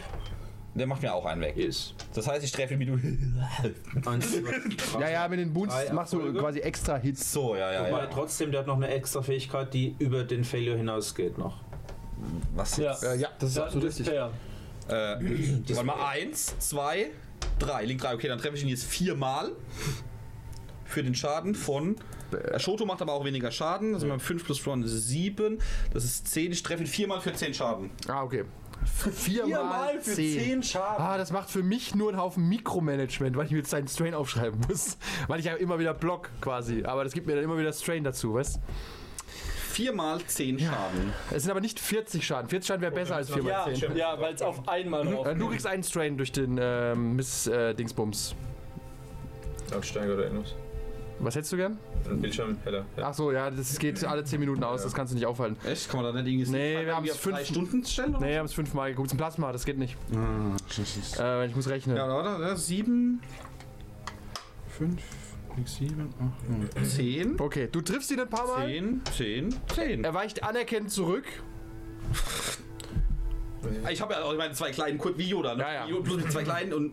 Der 0.78 0.86
macht 0.86 1.02
mir 1.02 1.12
auch 1.12 1.26
einen 1.26 1.40
weg. 1.40 1.56
Ist. 1.56 1.94
Das 2.14 2.28
heißt, 2.28 2.44
ich 2.44 2.52
treffe 2.52 2.78
wie 2.78 2.86
du. 2.86 2.98
Ja, 5.00 5.08
ja, 5.10 5.28
mit 5.28 5.38
den 5.40 5.52
Boots 5.52 5.74
Drei 5.74 5.92
machst 5.92 6.12
du 6.12 6.32
quasi 6.34 6.60
extra 6.60 6.96
Hits. 6.96 7.32
So, 7.32 7.56
ja, 7.56 7.72
ja, 7.72 7.86
Wobei 7.86 8.00
ja. 8.04 8.06
trotzdem, 8.06 8.50
der 8.50 8.60
hat 8.60 8.66
noch 8.66 8.76
eine 8.76 8.88
extra 8.88 9.22
Fähigkeit, 9.22 9.72
die 9.74 9.94
über 9.98 10.24
den 10.24 10.44
Failure 10.44 10.76
hinausgeht 10.76 11.38
noch. 11.38 11.60
Was 12.54 12.76
Ja. 12.76 12.92
jetzt? 12.92 13.04
Äh, 13.04 13.16
ja, 13.16 13.28
das 13.38 13.50
ist 13.50 13.56
Ja, 13.56 13.64
absolut 13.64 13.88
das 13.88 13.98
richtig. 13.98 14.14
fair. 14.14 14.30
Äh, 14.88 15.74
warte 15.74 15.84
mal, 15.84 16.08
eins, 16.08 16.54
zwei, 16.58 17.10
drei. 17.58 17.84
Liegt 17.84 18.02
drei. 18.02 18.14
Okay, 18.14 18.28
dann 18.28 18.38
treffe 18.38 18.56
ich 18.56 18.62
ihn 18.62 18.68
jetzt 18.68 18.84
viermal. 18.84 19.52
Für 20.84 21.02
den 21.02 21.14
Schaden 21.14 21.54
von. 21.54 21.96
Äh, 22.32 22.58
Shoto 22.58 22.86
macht 22.86 23.02
aber 23.02 23.12
auch 23.12 23.24
weniger 23.24 23.50
Schaden. 23.50 23.94
Also 23.94 24.06
mal 24.06 24.18
5 24.18 24.44
plus 24.44 24.66
1 24.66 24.86
ist 24.90 25.08
7. 25.08 25.58
Das 25.92 26.04
ist 26.04 26.26
10. 26.28 26.52
Ich 26.52 26.62
treffe 26.62 26.82
ihn 26.82 26.86
viermal 26.86 27.20
für 27.20 27.32
10 27.32 27.52
Schaden. 27.52 27.90
Ah, 28.08 28.22
okay. 28.22 28.44
Viermal 29.12 29.46
Viermal 29.46 30.00
für 30.00 30.14
10. 30.14 30.40
10 30.40 30.62
Schaden. 30.62 31.04
Ah, 31.04 31.16
das 31.18 31.30
macht 31.32 31.50
für 31.50 31.62
mich 31.62 31.94
nur 31.94 32.08
einen 32.10 32.18
Haufen 32.18 32.48
Mikromanagement, 32.48 33.36
weil 33.36 33.46
ich 33.46 33.52
mir 33.52 33.58
jetzt 33.58 33.70
seinen 33.70 33.88
Strain 33.88 34.14
aufschreiben 34.14 34.60
muss. 34.68 34.98
Weil 35.28 35.40
ich 35.40 35.46
ja 35.46 35.54
immer 35.54 35.78
wieder 35.78 35.94
block 35.94 36.30
quasi. 36.40 36.84
Aber 36.84 37.04
das 37.04 37.12
gibt 37.12 37.26
mir 37.26 37.34
dann 37.36 37.44
immer 37.44 37.58
wieder 37.58 37.72
Strain 37.72 38.02
dazu, 38.04 38.34
weißt 38.34 38.58
Viermal 39.70 40.20
10 40.24 40.58
Schaden. 40.58 41.12
Es 41.30 41.42
sind 41.42 41.50
aber 41.52 41.60
nicht 41.60 41.78
40 41.78 42.26
Schaden. 42.26 42.48
40 42.48 42.66
Schaden 42.66 42.82
wäre 42.82 42.92
besser 42.92 43.16
als 43.16 43.30
4 43.30 43.42
Ja, 43.44 43.66
mal 43.66 43.74
10. 43.74 43.96
ja 43.96 44.20
weil 44.20 44.34
es 44.34 44.42
auf 44.42 44.66
einmal 44.68 45.04
drauf 45.06 45.26
Äh, 45.26 45.34
Du 45.36 45.48
kriegst 45.48 45.66
einen 45.66 45.84
Strain 45.84 46.16
durch 46.16 46.32
den 46.32 46.58
ähm, 46.60 47.14
Miss 47.14 47.46
äh, 47.46 47.74
Dingsbums. 47.74 48.34
Lautstärke 49.70 50.14
oder 50.14 50.24
irgendwas. 50.24 50.54
Was 51.20 51.34
hättest 51.34 51.52
du 51.52 51.56
gern? 51.56 51.78
Ein 52.08 52.20
Bildschirm 52.20 52.56
heller. 52.64 52.84
Ja. 52.96 53.08
Ach 53.08 53.14
so, 53.14 53.32
ja, 53.32 53.50
das 53.50 53.76
geht 53.78 54.04
alle 54.04 54.22
10 54.24 54.38
Minuten 54.38 54.62
aus, 54.62 54.82
das 54.84 54.92
kannst 54.94 55.12
du 55.12 55.16
nicht 55.16 55.26
aufhalten. 55.26 55.56
Echt? 55.66 55.88
Kann 55.90 56.02
man 56.02 56.14
da 56.14 56.22
nicht 56.22 56.32
irgendwie. 56.32 56.50
Nee, 56.50 56.86
wir 56.86 56.96
auf 56.96 57.04
drei 57.04 57.14
fünf- 57.36 57.46
Stunden 57.48 57.84
stellen? 57.84 58.14
Oder? 58.14 58.24
Nee, 58.24 58.32
wir 58.32 58.38
haben 58.38 58.46
es 58.46 58.52
fünfmal 58.52 58.90
geguckt. 58.90 59.08
Zum 59.10 59.18
Plasma, 59.18 59.50
das 59.50 59.64
geht 59.64 59.78
nicht. 59.78 59.96
Äh, 61.18 61.46
ich 61.46 61.56
muss 61.56 61.68
rechnen. 61.68 61.96
Ja, 61.96 62.04
oder? 62.20 62.40
Ja, 62.40 62.54
7. 62.56 63.20
5, 64.78 65.02
7, 65.64 66.14
8, 66.20 66.76
9, 66.76 66.84
10. 66.84 67.40
Okay, 67.40 67.68
du 67.70 67.80
triffst 67.80 68.10
ihn 68.12 68.20
ein 68.20 68.28
paar 68.30 68.46
Mal. 68.46 68.66
10, 68.68 69.00
10, 69.16 69.54
10. 69.74 70.04
Er 70.04 70.14
weicht 70.14 70.44
anerkennend 70.44 70.92
zurück. 70.92 71.24
Ich 73.90 74.00
habe 74.00 74.14
ja 74.14 74.22
auch 74.22 74.36
meine 74.36 74.54
zwei 74.54 74.70
kleinen 74.70 74.98
Kurt 74.98 75.18
wie 75.18 75.28
Yoda, 75.28 75.54
ne? 75.54 75.62
Ja, 75.62 75.86
ja. 75.86 76.00
Plus 76.02 76.16
mit 76.16 76.32
zwei 76.32 76.42
kleinen 76.42 76.72
und. 76.72 76.92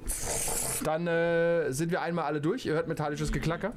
Dann 0.84 1.08
äh, 1.08 1.72
sind 1.72 1.92
wir 1.92 2.02
einmal 2.02 2.26
alle 2.26 2.42
durch. 2.42 2.66
Ihr 2.66 2.74
hört 2.74 2.88
metallisches 2.88 3.32
Geklacker. 3.32 3.74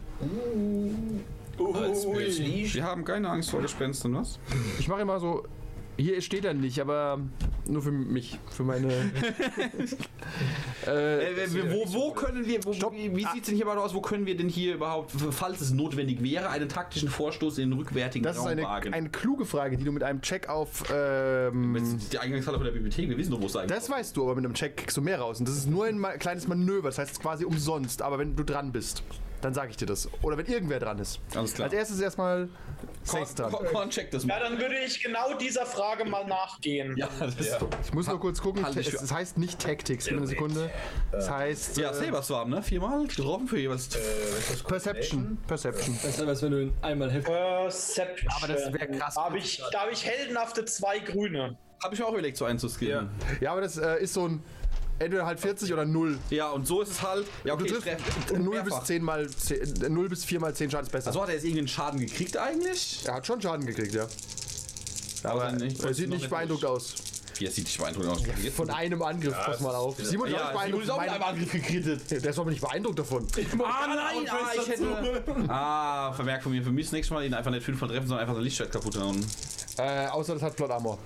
Wir 1.58 2.84
haben 2.84 3.04
keine 3.04 3.28
Angst 3.30 3.50
vor 3.50 3.60
Gespenstern, 3.60 4.14
was? 4.14 4.38
Ich 4.78 4.88
mache 4.88 5.02
immer 5.02 5.20
so. 5.20 5.44
Hier 5.96 6.20
steht 6.22 6.44
er 6.44 6.54
nicht, 6.54 6.80
aber 6.80 7.20
nur 7.68 7.82
für 7.82 7.90
mich, 7.90 8.38
für 8.50 8.64
meine. 8.64 8.88
äh, 10.86 11.32
Äh, 11.32 11.70
wo, 11.70 11.92
wo 11.92 12.12
können 12.12 12.46
wir, 12.46 12.64
wo, 12.64 12.72
Stopp. 12.72 12.94
wie, 12.94 13.14
wie 13.14 13.24
sieht 13.32 13.42
es 13.42 13.46
denn 13.48 13.56
hier 13.56 13.66
mal 13.66 13.78
aus, 13.78 13.94
wo 13.94 14.00
können 14.00 14.26
wir 14.26 14.36
denn 14.36 14.48
hier 14.48 14.74
überhaupt, 14.74 15.12
falls 15.30 15.60
es 15.60 15.72
notwendig 15.72 16.22
wäre, 16.22 16.50
einen 16.50 16.68
taktischen 16.68 17.08
Vorstoß 17.08 17.58
in 17.58 17.70
den 17.70 17.78
rückwärtigen 17.78 18.24
das 18.24 18.36
ist 18.36 18.42
Raum 18.42 18.48
eine, 18.48 18.62
wagen? 18.62 18.94
eine 18.94 19.10
kluge 19.10 19.44
Frage, 19.44 19.76
die 19.76 19.84
du 19.84 19.92
mit 19.92 20.02
einem 20.02 20.20
Check 20.22 20.48
auf. 20.48 20.84
Ähm, 20.92 21.74
Das 21.74 21.88
ist 21.88 22.12
die 22.12 22.18
Eingangshalle 22.18 22.58
von 22.58 22.64
der 22.64 22.72
Bibliothek, 22.72 23.08
wir 23.08 23.18
wissen 23.18 23.30
doch, 23.30 23.40
wo 23.40 23.46
es 23.46 23.52
sein 23.52 23.68
das 23.68 23.90
weißt 23.90 24.16
du, 24.16 24.22
aber 24.24 24.34
mit 24.34 24.44
einem 24.44 24.54
Check 24.54 24.76
kriegst 24.76 24.96
du 24.96 25.02
mehr 25.02 25.18
raus. 25.20 25.38
Und 25.40 25.48
das 25.48 25.56
ist 25.56 25.68
nur 25.68 25.84
ein 25.86 26.02
kleines 26.18 26.48
Manöver, 26.48 26.88
das 26.88 26.98
heißt 26.98 27.20
quasi 27.20 27.44
umsonst. 27.44 28.02
Aber 28.02 28.18
wenn 28.18 28.34
du 28.36 28.44
dran 28.44 28.72
bist, 28.72 29.02
dann 29.40 29.54
sage 29.54 29.70
ich 29.70 29.76
dir 29.76 29.86
das. 29.86 30.08
Oder 30.22 30.36
wenn 30.36 30.46
irgendwer 30.46 30.78
dran 30.80 30.98
ist. 30.98 31.20
Alles 31.34 31.54
klar. 31.54 31.66
Als 31.66 31.74
erstes 31.74 32.00
erstmal 32.00 32.48
dran. 33.36 33.52
Korn, 33.52 33.66
Korn, 33.66 33.90
check 33.90 34.10
das 34.10 34.24
Ja, 34.24 34.28
mal. 34.28 34.40
dann 34.40 34.58
würde 34.58 34.76
ich 34.78 35.02
genau 35.02 35.34
dieser 35.34 35.66
Frage 35.66 36.04
mal 36.04 36.26
nachgehen. 36.26 36.96
Ja, 36.96 37.08
das 37.18 37.34
ist 37.36 37.58
Ich 37.84 37.92
muss 37.92 38.06
nur 38.06 38.20
kurz 38.20 38.40
gucken. 38.40 38.64
Es, 38.64 38.76
es 38.76 39.12
heißt 39.12 39.38
nicht 39.38 39.58
Tactics. 39.58 40.04
Gib 40.04 40.14
mir 40.14 40.18
eine 40.20 40.26
Sekunde. 40.26 40.70
Es 41.12 41.30
heißt. 41.30 41.76
ja 41.78 41.90
äh, 41.90 41.94
Saberswarm, 41.94 42.50
ne? 42.50 42.62
Viermal 42.62 43.06
getroffen 43.06 43.48
für 43.48 43.58
jeweils. 43.58 43.88
Perception. 44.66 45.38
Perception. 45.46 45.98
Das 46.02 46.26
heißt, 46.26 46.42
wenn 46.42 46.50
du 46.50 46.62
ihn 46.62 46.72
einmal 46.82 47.10
heftig. 47.10 47.32
Perception. 47.34 48.30
Aber 48.36 48.52
das 48.52 48.72
wär 48.72 48.86
krass. 48.86 49.14
Da 49.14 49.24
habe 49.24 49.38
ich, 49.38 49.62
da 49.72 49.80
hab 49.82 49.92
ich 49.92 50.04
heldenhafte 50.04 50.64
zwei 50.64 50.98
Grüne. 50.98 51.56
Habe 51.82 51.94
ich 51.94 52.00
mir 52.00 52.06
auch 52.06 52.12
überlegt, 52.12 52.36
so 52.36 52.44
einzuskillen. 52.44 53.08
Ja, 53.40 53.52
aber 53.52 53.60
das 53.60 53.76
äh, 53.78 54.02
ist 54.02 54.14
so 54.14 54.26
ein. 54.26 54.42
Entweder 55.00 55.26
halt 55.26 55.38
40 55.40 55.72
oder 55.72 55.84
0. 55.84 56.18
Ja. 56.30 56.50
und 56.50 56.66
so 56.66 56.82
ist 56.82 56.90
es 56.90 57.02
halt. 57.02 57.26
Ja, 57.44 57.54
okay, 57.54 57.68
Du 57.68 57.74
triffst 57.80 57.88
treff- 57.88 58.38
0 58.38 58.48
mehrfach. 58.54 58.80
bis 58.80 58.86
10 58.88 59.02
mal 59.02 59.28
10, 59.30 59.82
äh, 59.84 59.88
0 59.88 60.08
bis 60.08 60.24
4 60.24 60.40
mal 60.40 60.54
10 60.54 60.70
Schaden 60.70 60.86
ist 60.86 60.92
besser. 60.92 61.06
Also 61.08 61.22
hat 61.22 61.28
er 61.28 61.34
jetzt 61.34 61.44
irgendeinen 61.44 61.68
Schaden 61.68 62.00
gekriegt 62.00 62.36
eigentlich? 62.36 63.02
er 63.06 63.14
hat 63.14 63.26
schon 63.26 63.40
Schaden 63.40 63.64
gekriegt, 63.66 63.94
ja. 63.94 64.06
Aber 65.24 65.52
nicht- 65.52 65.82
er 65.82 65.94
sieht 65.94 66.08
nicht 66.08 66.20
nicht 66.22 66.30
beeindruckt 66.30 66.64
aus. 66.64 66.94
Wie, 67.36 67.44
er 67.46 67.52
sieht 67.52 67.66
nicht 67.66 67.78
beeindruckend 67.78 68.10
aus. 68.12 68.22
Jetzt- 68.42 68.56
Von 68.56 68.68
einem 68.70 69.00
Angriff, 69.02 69.34
pass 69.46 69.60
mal 69.60 69.72
auf. 69.74 69.96
Simon 70.02 70.26
ist 70.28 70.34
auch 70.34 70.38
ja, 70.38 70.46
Simon 70.48 70.54
beeindruckt. 70.54 70.84
ist 70.84 70.90
auch 70.90 71.00
mit 71.00 71.08
einem 71.10 71.22
Angriff 71.22 71.52
gekrittet. 71.52 72.10
Der 72.10 72.30
ist 72.30 72.38
aber 72.40 72.50
nicht 72.50 72.60
beeindruckt 72.60 72.98
davon. 72.98 73.26
Ah 73.64 73.86
nein, 73.86 74.28
ah, 74.28 74.50
ich 74.60 74.68
hätte... 74.68 75.22
Ah, 75.48 76.12
Vermerk 76.12 76.42
von 76.42 76.50
mir. 76.50 76.62
Für 76.64 76.72
mich 76.72 76.86
das 76.86 76.92
nächste 76.92 77.14
Mal 77.14 77.24
ihn 77.24 77.34
einfach 77.34 77.52
nicht 77.52 77.62
fünfmal 77.64 77.90
treffen, 77.90 78.08
sondern 78.08 78.22
einfach 78.22 78.34
sein 78.34 78.42
Lichtschwert 78.42 78.72
kaputt 78.72 78.96
hauen. 78.98 79.24
Äh, 79.76 80.08
außer 80.08 80.34
das 80.34 80.42
hat 80.42 80.56
Plot 80.56 80.70
Armor. 80.72 80.98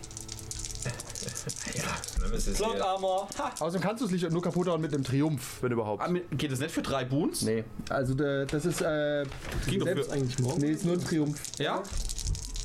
Plot 2.54 2.80
Armor. 2.80 3.28
Ha! 3.38 3.50
Außerdem 3.60 3.80
kannst 3.80 4.02
du 4.02 4.06
es 4.06 4.12
nicht 4.12 4.30
nur 4.30 4.42
kaputt 4.42 4.68
hauen 4.68 4.80
mit 4.80 4.94
einem 4.94 5.04
Triumph, 5.04 5.58
wenn 5.62 5.72
überhaupt. 5.72 6.02
Ah, 6.02 6.12
Geht 6.32 6.52
das 6.52 6.60
nicht 6.60 6.70
für 6.70 6.82
drei 6.82 7.04
Boons? 7.04 7.42
Nee, 7.42 7.64
also 7.88 8.14
das 8.14 8.64
ist 8.64 8.80
äh, 8.80 9.24
Ging 9.66 9.80
doch 9.80 9.86
selbst 9.86 10.10
für... 10.10 10.16
Eigentlich 10.16 10.38
morgen. 10.38 10.60
Nee, 10.60 10.70
ist 10.70 10.84
nur 10.84 10.94
ein 10.94 11.04
Triumph. 11.04 11.40
Ja? 11.58 11.82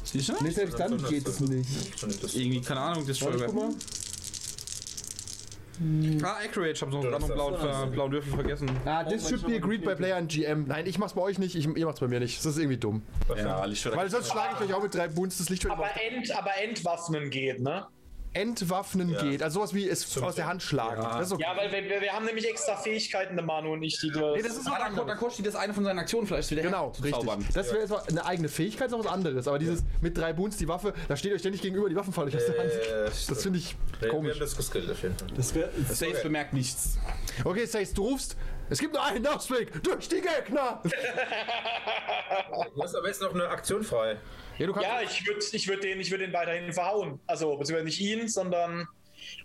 Sicher? 0.03 0.35
Nee, 0.41 0.51
selbst 0.51 0.79
dann 0.79 0.97
geht 1.05 1.27
es 1.27 1.39
nicht. 1.39 1.67
Irgendwie, 2.35 2.61
keine 2.61 2.79
Ahnung, 2.79 3.05
das 3.05 3.21
Warte, 3.21 3.45
guck 3.45 3.55
mal. 3.55 3.69
Ah, 6.23 6.37
Accurate, 6.43 6.71
ich 6.71 6.81
hab 6.81 6.91
so 6.91 7.01
gerade 7.01 7.19
noch 7.19 7.29
einen 7.29 7.33
blauen, 7.33 7.53
äh, 7.53 7.91
blauen 7.91 8.11
Würfel 8.11 8.33
vergessen. 8.33 8.69
Ah, 8.85 9.03
this 9.03 9.29
should 9.29 9.45
be 9.45 9.55
agreed 9.55 9.83
by 9.83 9.93
player 9.93 10.15
and 10.15 10.31
GM. 10.31 10.65
Nein, 10.67 10.87
ich 10.87 10.97
mach's 10.97 11.13
bei 11.13 11.21
euch 11.21 11.37
nicht, 11.37 11.55
ich, 11.55 11.67
ihr 11.67 11.85
macht's 11.85 11.99
bei 11.99 12.07
mir 12.07 12.19
nicht. 12.19 12.39
Das 12.39 12.45
ist 12.47 12.57
irgendwie 12.57 12.77
dumm. 12.77 13.03
Ja, 13.35 13.63
Lichtschwert. 13.65 13.95
Weil 13.95 14.09
sonst 14.09 14.31
schlage 14.31 14.55
ich 14.55 14.69
euch 14.69 14.73
auch 14.73 14.81
mit 14.81 14.95
drei 14.95 15.07
Boons 15.07 15.37
das 15.37 15.49
Licht 15.49 15.69
Aber, 15.69 15.87
Ent, 16.01 16.35
aber 16.35 16.51
Entwaffnen 16.63 17.29
geht, 17.29 17.61
ne? 17.61 17.85
Entwaffnen 18.41 19.15
geht. 19.17 19.41
Also 19.41 19.59
sowas 19.59 19.73
wie 19.73 19.87
es 19.87 20.17
aus 20.21 20.35
der 20.35 20.45
Hand 20.45 20.61
schlagen. 20.61 21.01
Ist 21.21 21.31
okay. 21.31 21.43
Ja, 21.43 21.57
weil 21.57 21.71
wir, 21.71 22.01
wir, 22.01 22.11
haben 22.13 22.25
nämlich 22.25 22.47
extra 22.47 22.75
Fähigkeiten, 22.75 23.35
der 23.35 23.45
Manu 23.45 23.73
und 23.73 23.83
ich, 23.83 23.99
die 23.99 24.09
du. 24.11 24.35
Nee, 24.35 24.41
das 24.41 24.57
ist 24.57 24.67
Ah, 24.67 24.89
da, 24.95 25.03
da 25.03 25.15
kostet 25.15 25.45
das 25.45 25.55
eine 25.55 25.73
von 25.73 25.83
seinen 25.83 25.99
Aktionen 25.99 26.27
vielleicht 26.27 26.51
wieder 26.51 26.61
Genau, 26.61 26.89
richtig. 26.89 27.11
zaubern. 27.11 27.45
Das 27.53 27.67
wäre 27.71 27.79
jetzt 27.79 28.09
eine 28.09 28.25
eigene 28.25 28.49
Fähigkeit, 28.49 28.87
ist 28.87 28.93
auch 28.93 28.99
was 28.99 29.07
anderes. 29.11 29.47
Aber 29.47 29.59
dieses 29.59 29.83
mit 30.01 30.17
drei 30.17 30.33
Boons 30.33 30.57
die 30.57 30.67
Waffe, 30.67 30.93
da 31.07 31.15
steht 31.15 31.33
euch 31.33 31.39
ständig 31.39 31.61
gegenüber, 31.61 31.89
die 31.89 31.95
Waffen 31.95 32.13
fallen 32.13 32.27
euch 32.29 32.35
aus 32.35 32.45
der 32.45 32.57
Hand. 32.57 32.71
Das 33.29 33.43
finde 33.43 33.59
ich 33.59 33.75
Wir 33.99 34.09
komisch. 34.09 34.33
haben 34.33 34.39
das 34.39 34.55
geskillt 34.55 34.89
auf 34.91 35.01
jeden 35.01 35.17
Fall. 35.17 35.27
Das 35.35 35.55
wäre. 35.55 35.69
Saves 35.89 36.21
bemerkt 36.21 36.53
nichts. 36.53 36.97
Okay, 37.43 37.65
Sace, 37.65 37.93
du 37.93 38.03
rufst, 38.03 38.35
es 38.69 38.79
gibt 38.79 38.93
nur 38.93 39.03
einen 39.03 39.25
Ausweg 39.27 39.81
durch 39.83 40.09
die 40.09 40.21
Gegner. 40.21 40.81
Du 42.73 42.83
hast 42.83 42.95
aber 42.95 43.07
jetzt 43.07 43.21
noch 43.21 43.33
eine 43.33 43.47
Aktion 43.47 43.83
frei. 43.83 44.17
Ja. 44.59 44.81
Ja, 44.81 45.01
ich 45.01 45.25
würde 45.27 45.39
ich 45.51 45.67
würd 45.67 45.83
den, 45.83 45.99
ich 45.99 46.09
würd 46.11 46.21
den 46.21 46.33
weiterhin 46.33 46.71
verhauen. 46.73 47.19
Also, 47.27 47.55
beziehungsweise 47.57 47.85
nicht 47.85 47.99
ihn, 48.01 48.27
sondern 48.27 48.87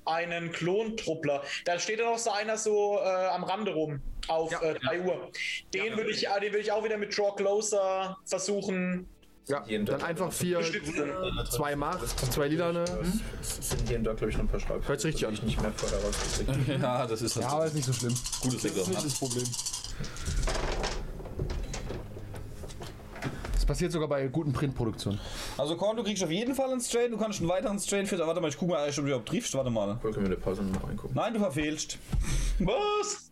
einen 0.05 0.53
Klontruppler. 0.53 1.43
Da 1.65 1.79
steht 1.79 1.99
ja 1.99 2.11
noch 2.11 2.19
so 2.19 2.31
einer 2.31 2.57
so 2.57 2.99
äh, 3.03 3.27
am 3.29 3.45
Rande 3.45 3.73
rum 3.73 4.01
auf 4.29 4.51
Ja, 4.53 4.61
äh, 4.63 4.75
3 4.79 5.01
Uhr. 5.03 5.31
Den 5.75 5.97
würde 5.97 6.11
ich, 6.11 6.27
äh, 6.29 6.41
den 6.41 6.53
würd 6.53 6.63
ich 6.63 6.73
auch 6.73 6.85
wieder 6.85 6.97
mit 6.99 7.17
Draw 7.17 7.35
Closer 7.37 8.17
versuchen. 8.25 9.09
ja, 9.49 9.65
jeden 9.67 9.85
dann 9.85 10.03
einfach 10.03 10.33
vier, 10.33 10.61
zwei 11.51 11.75
Macht, 11.75 12.09
zwei 12.33 12.49
Lilane. 12.49 12.85
Es 13.41 13.71
sind 13.71 13.89
hier 13.89 13.99
und 13.99 14.05
da, 14.05 14.13
glaube 14.13 14.31
ich, 14.31 14.37
noch 14.37 14.45
ein 14.45 14.49
paar 14.49 14.61
Schreibfehler. 14.61 14.89
Hört 14.89 15.01
sich 15.01 15.15
richtig 15.15 15.29
die 15.29 15.35
ich 15.35 15.43
nicht 15.43 15.61
mehr 15.63 15.73
vorher 15.73 15.99
rausgekriegt 16.05 16.49
habe. 16.51 16.79
Ja, 16.83 17.07
das 17.07 17.23
ist 17.23 17.37
Ja, 17.37 17.49
aber 17.49 17.67
ist 17.67 17.75
nicht 17.75 17.87
so 17.87 17.93
schlimm. 17.93 18.15
gutes 18.43 18.63
Ding. 18.63 18.73
das 18.75 19.19
Problem. 19.19 19.45
Das 23.63 23.67
passiert 23.69 23.93
sogar 23.93 24.09
bei 24.09 24.27
guten 24.27 24.53
Printproduktionen. 24.53 25.21
Also 25.57 25.77
Korn, 25.77 25.97
du 25.97 26.03
kriegst 26.03 26.25
auf 26.25 26.33
jeden 26.33 26.53
Fall 26.53 26.73
einen 26.73 26.81
Strain, 26.81 27.13
du 27.13 27.17
kannst 27.17 27.39
einen 27.39 27.49
weiteren 27.49 27.79
Strain 27.79 28.07
für... 28.07 28.19
Warte 28.19 28.41
mal, 28.41 28.49
ich 28.49 28.59
guck 28.59 28.69
mal, 28.69 28.89
ob 28.89 28.93
du 28.93 29.03
überhaupt 29.03 29.29
triffst. 29.29 29.55
Warte 29.55 29.71
mal. 29.71 29.99
Können 30.03 30.17
wir 30.17 30.25
in 30.25 30.31
der 30.31 30.37
Pause 30.37 30.65
noch 30.65 30.83
reingucken? 30.83 31.15
Nein, 31.15 31.33
du 31.33 31.39
verfehlst. 31.39 31.97
Was? 32.59 33.31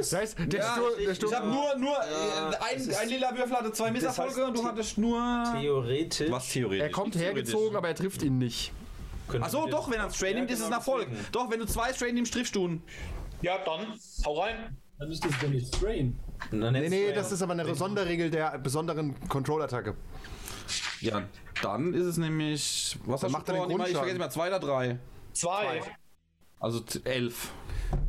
Das 0.00 0.12
heißt, 0.12 0.36
der, 0.38 0.60
Ja, 0.60 0.74
Sturm, 0.74 0.88
ich, 0.98 1.04
der 1.04 1.12
ich, 1.12 1.22
ich 1.22 1.34
habe 1.34 1.46
nur, 1.46 1.78
nur 1.78 1.96
äh, 1.96 2.74
ein, 2.74 2.94
ein 2.94 3.08
lila 3.08 3.34
Würfel 3.34 3.56
hatte 3.56 3.72
zwei 3.72 3.90
Misserfolge 3.90 4.44
und 4.44 4.54
du 4.58 4.64
hattest 4.64 4.98
nur. 4.98 5.44
Theoretisch. 5.58 6.30
Was 6.30 6.50
theoretisch? 6.50 6.82
er 6.82 6.90
kommt 6.90 7.16
hergezogen, 7.16 7.74
aber 7.74 7.88
er 7.88 7.94
trifft 7.94 8.22
ihn 8.22 8.36
nicht. 8.36 8.72
Achso, 9.40 9.66
doch, 9.66 9.88
wenn 9.88 9.96
er 9.96 10.04
einen 10.04 10.12
Strain 10.12 10.34
nimmt, 10.34 10.50
ist 10.50 10.60
es 10.60 10.66
ein 10.66 10.72
Erfolg. 10.72 11.08
Doch, 11.32 11.50
wenn 11.50 11.60
du 11.60 11.64
zwei 11.64 11.94
Strain 11.94 12.14
nimmst, 12.14 12.34
triffst 12.34 12.54
du 12.54 12.66
ihn. 12.66 12.82
Ja, 13.40 13.56
dann 13.64 13.98
hau 14.26 14.40
rein. 14.40 14.76
Dann 14.98 15.10
ist 15.10 15.24
das 15.24 15.32
doch 15.40 15.48
nicht 15.48 15.74
Strain. 15.76 16.18
Nee, 16.50 16.88
nee, 16.88 17.12
das 17.12 17.30
ist 17.32 17.42
aber 17.42 17.52
eine 17.52 17.74
Sonderregel 17.74 18.30
der 18.30 18.58
besonderen 18.58 19.14
Control-Attacke. 19.28 19.94
Ja, 21.00 21.22
dann 21.62 21.94
ist 21.94 22.04
es 22.04 22.16
nämlich. 22.16 22.98
Was 23.06 23.20
Dann 23.20 23.32
macht 23.32 23.48
er 23.48 23.66
den? 23.66 23.80
Ich 23.80 23.96
vergesse 23.96 24.18
mal, 24.18 24.30
zwei 24.30 24.48
oder 24.48 24.58
drei. 24.60 24.98
Zwei. 25.32 25.80
Also 26.60 26.80
t- 26.80 27.00
elf. 27.04 27.52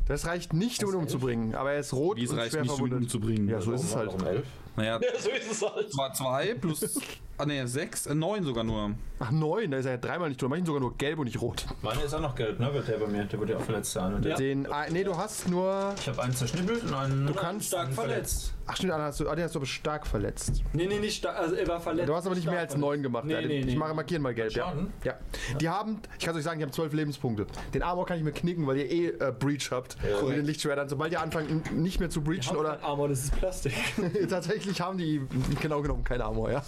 Das 0.08 0.25
reicht 0.25 0.54
nicht, 0.54 0.84
um 0.84 0.89
ihn 0.91 0.95
umzubringen, 0.95 1.54
aber 1.56 1.73
er 1.73 1.80
ist 1.82 1.93
rot 1.93 2.17
Wie 2.17 2.23
es 2.23 2.32
und 2.32 2.39
reicht 2.39 2.54
schwer 2.54 2.63
nicht, 2.63 2.71
um 2.71 2.75
ihn 2.78 2.80
verwundet. 2.80 3.02
umzubringen. 3.04 3.47
Ja, 3.47 3.62
so 3.62 3.71
ist 3.71 3.84
es 3.84 3.95
halt. 3.95 4.08
Warum 4.12 4.25
elf? 4.25 4.47
Naja, 4.80 5.00
Ja, 5.02 5.20
so 5.20 5.30
ist 5.30 5.52
es 5.52 5.62
halt. 5.62 5.92
zwar 5.92 6.13
zwei 6.13 6.54
plus. 6.56 7.00
Ah, 7.38 7.46
ne, 7.46 7.65
sechs, 7.68 8.06
äh, 8.06 8.13
neun 8.15 8.44
sogar 8.44 8.63
nur. 8.65 8.92
Ach, 9.20 9.32
neun, 9.32 9.72
da 9.72 9.78
ist 9.78 9.86
er 9.86 9.92
ja 9.94 9.98
dreimal 9.98 10.28
nicht 10.30 10.42
drin. 10.42 10.50
Mach 10.50 10.58
ihn 10.58 10.65
sogar 10.65 10.82
nur 10.82 10.98
gelb 10.98 11.20
und 11.20 11.26
nicht 11.26 11.42
rot. 11.42 11.65
Meine 11.82 12.02
ist 12.02 12.13
auch 12.13 12.20
noch 12.22 12.36
gelb, 12.36 12.60
ne? 12.60 12.74
Wird 12.74 12.88
der 12.88 12.98
bei 12.98 13.08
mir. 13.08 13.24
Der 13.26 13.39
wurde 13.39 13.54
ja 13.54 13.58
auch 13.60 13.63
verletzt 13.63 13.92
sein. 13.94 14.13
Und 14.13 14.26
der- 14.26 14.36
Den, 14.36 14.70
ah, 14.72 14.86
nee, 14.89 15.04
du 15.06 15.15
hast 15.15 15.48
nur. 15.50 15.94
Ich 15.98 16.08
habe 16.10 16.22
einen 16.22 16.34
zerschnippelt 16.34 16.84
und 16.84 16.94
einen. 16.94 17.28
Du 17.28 17.34
kannst- 17.34 17.68
Stark 17.68 17.94
verletzt. 17.94 18.54
Ach, 18.68 18.76
stimmt, 18.76 18.92
ah, 18.94 19.00
hast 19.02 19.20
du, 19.20 19.28
ah, 19.30 19.36
den 19.36 19.46
hast 19.46 19.56
du 19.56 19.60
aber 19.60 19.65
stark 19.65 20.06
verletzt. 20.06 20.62
Nee, 20.74 20.86
nee, 20.86 21.00
nicht 21.00 21.18
stark. 21.18 21.38
Also 21.38 21.56
er 21.56 21.68
war 21.68 21.80
verletzt. 21.80 22.08
Du 22.10 22.15
hast 22.15 22.26
aber 22.26 22.36
nicht 22.36 22.46
mehr 22.46 22.60
als 22.60 22.76
neun 22.78 23.02
gemacht. 23.02 23.24
Nee, 23.26 23.34
ja, 23.34 23.42
nee, 23.42 23.60
ich 23.62 23.65
nee. 23.68 23.76
mache 23.76 23.94
markieren 23.94 24.22
mal 24.22 24.34
gelb. 24.34 24.52
Ja. 24.52 24.65
Schaden? 24.65 24.92
ja. 25.04 25.13
Die 25.60 25.70
haben, 25.70 26.00
ich 26.20 26.26
kann 26.26 26.36
euch 26.36 26.44
sagen, 26.44 26.60
die 26.60 26.65
haben 26.65 26.72
zwölf 26.74 26.94
Lebenspunkte. 26.94 27.48
Den 27.74 27.84
Armor 27.84 28.06
kann 28.06 28.18
ich 28.18 28.24
mir 28.24 28.32
knicken, 28.34 28.68
weil 28.68 28.78
ihr 28.78 28.92
eh 28.92 29.08
äh, 29.08 29.32
Breach 29.38 29.72
habt. 29.72 29.96
und 30.22 30.32
den 30.36 30.46
Lichtschwertern. 30.46 30.88
Sobald 30.89 31.12
ihr 31.13 31.22
anfangt, 31.22 31.74
nicht 31.74 32.00
mehr 32.02 32.10
zu 32.10 32.22
breachen 32.22 32.56
oder 32.58 32.74
Oder 32.76 32.84
Armor, 32.84 33.08
das 33.08 33.24
ist 33.24 33.38
Plastik. 33.38 33.74
tatsächlich 34.30 34.68
haben 34.77 34.97
die 34.97 35.21
genau 35.62 35.82
genommen 35.82 36.03
kein 36.03 36.21
Armor, 36.21 36.51
ja. 36.51 36.63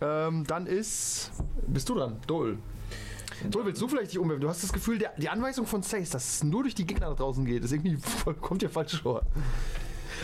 ähm, 0.00 0.44
dann 0.46 0.66
ist. 0.66 1.30
Bist 1.66 1.88
du 1.88 1.94
dran? 1.94 2.16
Dol. 2.26 2.58
Dol, 3.50 3.66
willst 3.66 3.80
du 3.82 3.88
vielleicht 3.88 4.12
dich 4.12 4.18
umwerfen? 4.18 4.42
Du 4.42 4.48
hast 4.48 4.62
das 4.62 4.72
Gefühl, 4.72 4.98
der, 4.98 5.12
die 5.16 5.28
Anweisung 5.28 5.66
von 5.66 5.82
Sace, 5.82 6.10
dass 6.10 6.36
es 6.36 6.44
nur 6.44 6.62
durch 6.62 6.74
die 6.74 6.86
Gegner 6.86 7.08
da 7.08 7.14
draußen 7.14 7.44
geht, 7.44 7.64
ist 7.64 7.72
irgendwie 7.72 7.96
voll, 7.96 8.34
kommt 8.34 8.62
dir 8.62 8.70
falsch 8.70 9.02
vor. 9.02 9.22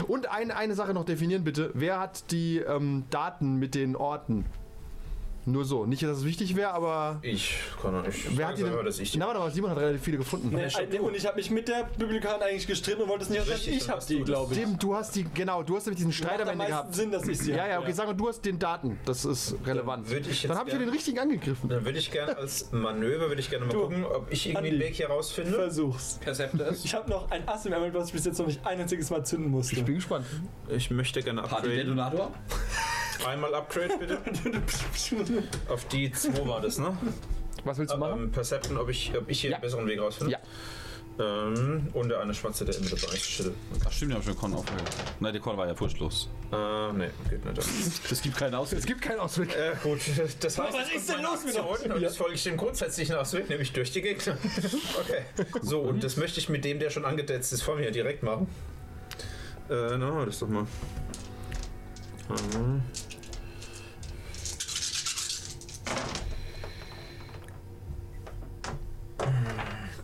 Und 0.07 0.31
ein, 0.31 0.51
eine 0.51 0.75
Sache 0.75 0.95
noch 0.95 1.05
definieren 1.05 1.45
bitte. 1.45 1.71
Wer 1.75 1.99
hat 1.99 2.31
die 2.31 2.59
ähm, 2.59 3.05
Daten 3.11 3.57
mit 3.57 3.75
den 3.75 3.97
Orten? 3.97 4.45
Nur 5.47 5.65
so. 5.65 5.87
Nicht, 5.87 6.03
dass 6.03 6.19
es 6.19 6.25
wichtig 6.25 6.55
wäre, 6.55 6.73
aber. 6.73 7.19
Ich 7.23 7.55
kann 7.81 7.95
auch 7.95 8.07
nicht. 8.07 8.37
Wer 8.37 8.49
hat 8.49 8.59
die 8.59 8.63
denn? 8.63 8.73
aber, 8.73 8.85
dass 8.85 8.99
ich 8.99 9.17
Na, 9.17 9.27
warte 9.27 9.41
mal, 9.41 9.51
Simon 9.51 9.71
hat 9.71 9.79
relativ 9.79 10.03
viele 10.03 10.19
gefunden. 10.19 10.51
Nee, 10.55 10.65
äh, 10.65 10.99
und 10.99 11.17
ich 11.17 11.27
habe 11.27 11.37
mich 11.37 11.51
mit 11.51 11.69
der 11.69 11.89
Bibliothekarin 11.97 12.43
eigentlich 12.43 12.67
gestritten 12.67 13.03
und 13.03 13.09
wollte 13.09 13.25
es 13.25 13.31
nicht. 13.31 13.49
Richtig, 13.49 13.77
Ich 13.77 13.87
dann 13.87 13.97
habe 13.97 14.05
die, 14.07 14.19
du 14.19 14.25
glaube 14.25 14.55
ich. 14.55 14.61
Tim, 14.61 14.79
du 14.79 14.95
hast 14.95 15.17
die, 15.17 15.25
genau, 15.25 15.63
du 15.63 15.77
hast 15.77 15.87
nämlich 15.87 15.99
diesen 15.99 16.13
Streit 16.13 16.41
am 16.43 16.49
Ende 16.49 16.67
gehabt. 16.67 16.95
Sinn, 16.95 17.11
dass 17.11 17.27
ich 17.27 17.39
sie 17.39 17.53
Ja, 17.53 17.63
hab, 17.63 17.71
ja, 17.71 17.81
okay, 17.81 17.93
sag 17.93 18.07
mal, 18.07 18.15
du 18.15 18.29
hast 18.29 18.45
den 18.45 18.59
Daten. 18.59 18.99
Das 19.05 19.25
ist 19.25 19.55
relevant. 19.65 20.09
würde 20.11 20.29
ich 20.29 20.43
jetzt 20.43 20.51
Dann 20.51 20.59
habe 20.59 20.71
ich 20.71 20.77
den 20.77 20.89
richtigen 20.89 21.19
angegriffen. 21.19 21.69
Dann 21.69 21.85
würde 21.85 21.99
ich 21.99 22.11
gerne 22.11 22.37
als 22.37 22.71
Manöver, 22.73 23.29
würde 23.29 23.41
ich 23.41 23.51
gerne 23.51 23.67
mal 23.67 23.75
gucken, 23.75 24.05
ob 24.05 24.31
ich 24.31 24.47
irgendwie 24.49 24.69
einen. 24.69 24.81
Weg 24.81 24.95
hier 24.95 25.09
rausfinde. 25.09 25.53
Versuch's. 25.53 26.19
Perceptus. 26.21 26.85
Ich 26.85 26.95
habe 26.95 27.09
noch 27.09 27.31
ein 27.31 27.47
Ass 27.49 27.67
im 27.67 27.73
Ärmel, 27.73 27.93
was 27.95 28.09
ich 28.09 28.13
bis 28.13 28.25
jetzt 28.25 28.39
noch 28.39 28.47
nicht 28.47 28.65
ein 28.67 28.81
einziges 28.81 29.11
Mal 29.11 29.25
zünden 29.25 29.51
musste. 29.51 29.77
Ich 29.77 29.85
bin 29.85 29.95
gespannt. 29.97 30.27
Ich 30.69 30.91
möchte 30.91 31.23
gerne 31.23 31.43
Party 31.43 31.55
upgraden. 31.57 31.77
Detonator. 31.77 32.31
Einmal 33.27 33.55
Upgrade 33.55 33.97
bitte. 33.99 34.19
Auf 35.69 35.85
die 35.89 36.11
2 36.11 36.47
war 36.47 36.61
das, 36.61 36.79
ne? 36.79 36.97
Was 37.65 37.79
willst 37.79 37.93
du 37.95 37.99
machen? 37.99 38.25
Ähm, 38.25 38.31
Perception, 38.33 38.79
ob 38.79 38.89
ich, 38.89 39.13
ob 39.17 39.29
ich 39.29 39.41
hier 39.41 39.51
Ja. 39.51 39.57
einen 39.57 39.63
besseren 39.63 39.87
Weg 39.87 40.01
rausfinde. 40.01 40.33
Ja. 40.33 40.39
Ähm, 41.19 41.89
und 41.93 42.09
der 42.09 42.21
eine 42.21 42.33
Schwarze, 42.33 42.65
der 42.65 42.75
dabei 42.75 43.15
ist. 43.15 43.23
Chill. 43.23 43.53
Ach 43.87 43.93
stimmt, 43.93 44.13
ich 44.13 44.17
habe 44.17 44.25
schon 44.25 44.37
Con 44.37 44.55
aufgehört. 44.55 44.89
Nein, 45.19 45.33
der 45.35 45.43
Con 45.43 45.57
war 45.57 45.67
ja 45.67 45.75
furchtlos. 45.75 46.31
Äh, 46.51 46.93
nee, 46.95 47.11
geht 47.29 47.45
nicht. 47.45 47.59
Es 48.11 48.23
gibt 48.23 48.37
keinen 48.39 48.55
Ausweg. 48.55 48.79
Es 48.79 48.87
gibt 48.87 49.03
keinen 49.03 49.21
Ausweg. 49.21 49.55
Äh, 49.55 49.73
gut, 49.83 49.99
das 50.41 50.59
heißt, 50.59 50.73
was 50.73 50.93
ist 50.93 51.09
denn 51.11 51.23
los 51.23 51.45
mit 51.45 51.59
Aktion 51.59 51.93
Und 51.93 52.01
jetzt 52.01 52.17
folge 52.17 52.35
ich 52.35 52.43
dem 52.45 52.57
grundsätzlichen 52.57 53.17
Ausweg, 53.17 53.51
nämlich 53.51 53.73
durch 53.73 53.91
die 53.93 54.01
Gegner. 54.01 54.39
okay. 55.01 55.25
So, 55.61 55.81
und 55.81 56.03
das 56.03 56.17
möchte 56.17 56.41
ich 56.41 56.49
mit 56.49 56.65
dem, 56.65 56.79
der 56.79 56.89
schon 56.89 57.05
angedetzt 57.05 57.53
ist, 57.53 57.63
vor 57.63 57.77
mir 57.77 57.91
direkt 57.91 58.23
machen. 58.23 58.49
Äh, 59.69 59.99
na, 59.99 60.25
das 60.25 60.39
doch 60.39 60.49
mal. 60.49 60.67
Ähm. 62.31 62.83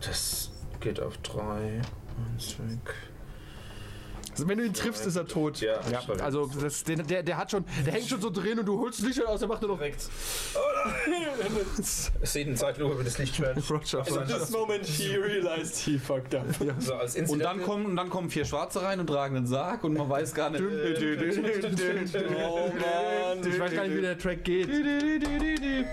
Das 0.01 0.51
geht 0.81 1.01
auf 1.01 1.17
drei. 1.19 1.81
Eins 2.33 2.59
weg. 2.59 2.95
Also 4.37 4.49
wenn 4.49 4.59
du 4.59 4.65
ihn 4.67 4.75
triffst, 4.75 5.07
ist 5.07 5.17
er 5.17 5.27
tot. 5.27 5.63
Ja, 5.63 5.81
weg. 5.89 6.23
also 6.23 6.47
das, 6.47 6.85
der, 6.85 6.97
der, 6.97 7.23
der 7.23 7.39
hat 7.39 7.51
schon, 7.51 7.65
der 7.87 7.95
hängt 7.95 8.07
schon 8.07 8.21
so 8.21 8.29
drin 8.29 8.59
und 8.59 8.67
du 8.67 8.79
holst 8.79 8.99
das 8.99 9.07
Licht 9.07 9.25
aus, 9.25 9.41
der 9.41 9.49
macht 9.49 9.63
nur 9.63 9.71
noch 9.71 9.81
weg. 9.81 9.97
Es 11.81 12.13
sieht 12.23 12.47
in 12.47 12.55
Zeitlupe 12.55 12.95
über 12.95 13.05
das 13.05 13.17
Lichtschwert. 13.17 13.59
Roger. 13.71 14.01
At 14.01 14.29
this 14.29 14.51
moment 14.51 14.85
he 14.85 15.17
realized 15.17 15.79
he 15.79 15.99
fucked 15.99 16.35
up. 16.35 16.45
So, 16.81 16.95
als 16.95 17.17
Und 17.17 17.39
dann 17.39 17.63
kommen, 17.63 17.87
und 17.87 17.97
dann 17.97 18.11
kommen 18.11 18.29
vier 18.29 18.45
Schwarze 18.45 18.83
rein 18.83 19.01
und 19.01 19.07
tragen 19.07 19.37
einen 19.37 19.47
Sarg 19.47 19.85
und 19.85 19.95
man 19.95 20.11
weiß 20.11 20.35
gar 20.35 20.51
nicht. 20.51 20.63
Oh 20.63 20.69
Mann. 23.35 23.47
Ich 23.53 23.59
weiß 23.59 23.73
gar 23.73 23.87
nicht, 23.87 23.97
wie 23.97 24.01
der 24.01 24.19
Track 24.19 24.45
geht. 24.45 24.69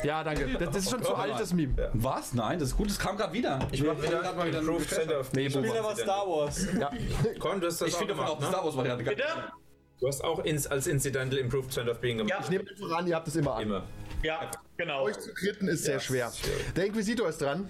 Ja, 0.03 0.23
danke. 0.23 0.47
Das, 0.59 0.69
das 0.69 0.83
ist 0.85 0.91
schon 0.91 1.03
zu 1.03 1.15
alt, 1.15 1.39
das 1.39 1.53
Meme. 1.53 1.89
Was? 1.93 2.33
Nein, 2.33 2.59
das 2.59 2.69
ist 2.69 2.77
gut, 2.77 2.89
das 2.89 2.99
kam 2.99 3.17
gerade 3.17 3.33
wieder. 3.33 3.59
Ich 3.71 3.83
mach 3.83 4.01
wieder 4.01 4.21
grad 4.21 4.37
mal 4.37 4.47
wieder 4.47 4.59
Improved 4.59 4.89
Center 4.89 5.19
of 5.19 5.31
Nee, 5.33 5.49
Spiel 5.49 5.71
aber 5.77 5.95
Star 5.95 6.27
Wars. 6.27 6.67
Ja. 6.79 6.91
Komm, 7.39 7.59
du 7.61 7.67
hast 7.67 7.81
das 7.81 7.89
Ich 7.89 7.95
auch 7.95 7.99
finde 7.99 8.15
auch 8.15 8.37
die 8.37 8.43
ne? 8.43 8.49
Star 8.49 8.65
Wars 8.65 8.77
Variante 8.77 9.03
geil. 9.03 9.15
Bitte? 9.15 9.27
Du 9.99 10.07
hast 10.07 10.23
auch 10.23 10.43
ins, 10.43 10.67
als 10.67 10.87
Incidental 10.87 11.39
Improved 11.39 11.71
Center 11.71 11.91
of 11.91 11.99
Being 11.99 12.17
gemacht. 12.17 12.31
Ja. 12.31 12.43
Ich 12.43 12.49
nehme 12.49 12.65
einfach 12.69 12.97
an, 12.97 13.07
ihr 13.07 13.15
habt 13.15 13.27
es 13.27 13.35
immer 13.35 13.55
an. 13.55 13.63
Immer. 13.63 13.83
Ja, 14.21 14.51
genau. 14.77 15.03
Euch 15.03 15.19
zu 15.19 15.33
kritten 15.33 15.67
ist 15.67 15.85
sehr 15.85 15.99
schwer. 15.99 16.31
Der 16.75 16.85
Inquisitor 16.85 17.29
ist 17.29 17.41
dran 17.41 17.67